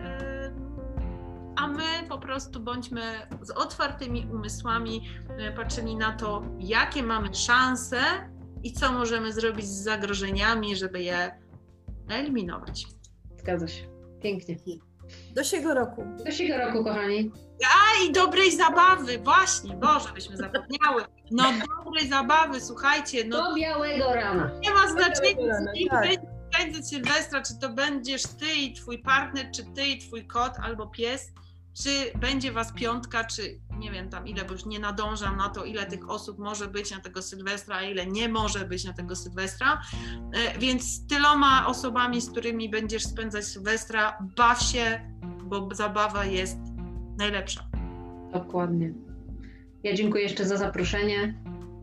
A 1.57 1.69
my 1.69 2.09
po 2.09 2.19
prostu 2.19 2.61
bądźmy 2.61 3.03
z 3.43 3.51
otwartymi 3.51 4.27
umysłami, 4.33 5.09
patrzyli 5.57 5.97
na 5.97 6.13
to, 6.13 6.43
jakie 6.59 7.03
mamy 7.03 7.35
szanse 7.35 7.99
i 8.63 8.73
co 8.73 8.93
możemy 8.93 9.33
zrobić 9.33 9.67
z 9.67 9.83
zagrożeniami, 9.83 10.77
żeby 10.77 11.03
je 11.03 11.41
eliminować. 12.09 12.87
Zgadza 13.37 13.69
się. 13.69 13.87
Pięknie. 14.23 14.57
Do 15.35 15.45
siego 15.45 15.75
roku. 15.75 16.05
Do 16.25 16.33
siego 16.33 16.59
roku, 16.59 16.85
kochani. 16.85 17.31
A 17.65 18.05
i 18.05 18.13
dobrej 18.13 18.57
zabawy, 18.57 19.19
właśnie, 19.19 19.77
Boże, 19.77 20.09
byśmy 20.15 20.37
zapomniały. 20.37 21.05
No 21.31 21.45
dobrej 21.85 22.09
zabawy, 22.09 22.61
słuchajcie. 22.61 23.25
No, 23.25 23.51
Do 23.51 23.57
białego 23.57 24.15
rana. 24.15 24.51
Nie 24.63 24.71
ma 24.71 24.89
znaczenia, 24.89 25.57
kim 25.75 25.89
tak. 25.89 26.09
będzie 26.59 26.83
Sylwestra, 26.83 27.43
czy 27.43 27.59
to 27.61 27.69
będziesz 27.69 28.23
ty 28.23 28.53
i 28.55 28.73
twój 28.73 28.99
partner, 28.99 29.51
czy 29.55 29.65
ty 29.75 29.87
i 29.87 29.99
twój 29.99 30.27
kot 30.27 30.53
albo 30.63 30.87
pies, 30.87 31.33
czy 31.75 32.19
będzie 32.19 32.53
was 32.53 32.73
piątka, 32.73 33.25
czy 33.25 33.61
nie 33.79 33.91
wiem 33.91 34.09
tam 34.11 34.27
ile, 34.27 34.45
bo 34.45 34.53
już 34.53 34.67
nie 34.67 34.79
nadążam 34.79 35.37
na 35.37 35.49
to, 35.49 35.65
ile 35.65 35.87
tych 35.87 36.11
osób 36.11 36.39
może 36.39 36.69
być 36.69 36.91
na 36.91 37.01
tego 37.01 37.23
Sylwestra, 37.23 37.77
a 37.77 37.83
ile 37.83 38.07
nie 38.07 38.29
może 38.29 38.65
być 38.65 38.85
na 38.85 38.93
tego 38.93 39.17
Sylwestra. 39.17 39.81
E, 40.33 40.59
Więc 40.59 40.83
z 40.83 41.07
tyloma 41.07 41.67
osobami, 41.67 42.21
z 42.21 42.31
którymi 42.31 42.69
będziesz 42.69 43.05
spędzać 43.05 43.45
Sylwestra, 43.45 44.19
baw 44.37 44.63
się, 44.63 45.01
bo 45.45 45.69
zabawa 45.75 46.25
jest 46.25 46.59
najlepsza. 47.19 47.65
Dokładnie. 48.33 48.93
Ja 49.83 49.95
dziękuję 49.95 50.23
jeszcze 50.23 50.45
za 50.45 50.57
zaproszenie 50.57 51.35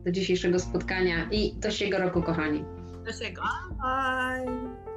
do 0.04 0.10
dzisiejszego 0.12 0.58
spotkania 0.58 1.30
i 1.30 1.54
do 1.56 1.70
siego 1.70 1.98
roku, 1.98 2.22
kochani. 2.22 2.64
Do 3.06 3.12
siego. 3.12 3.42
Bye. 3.70 4.89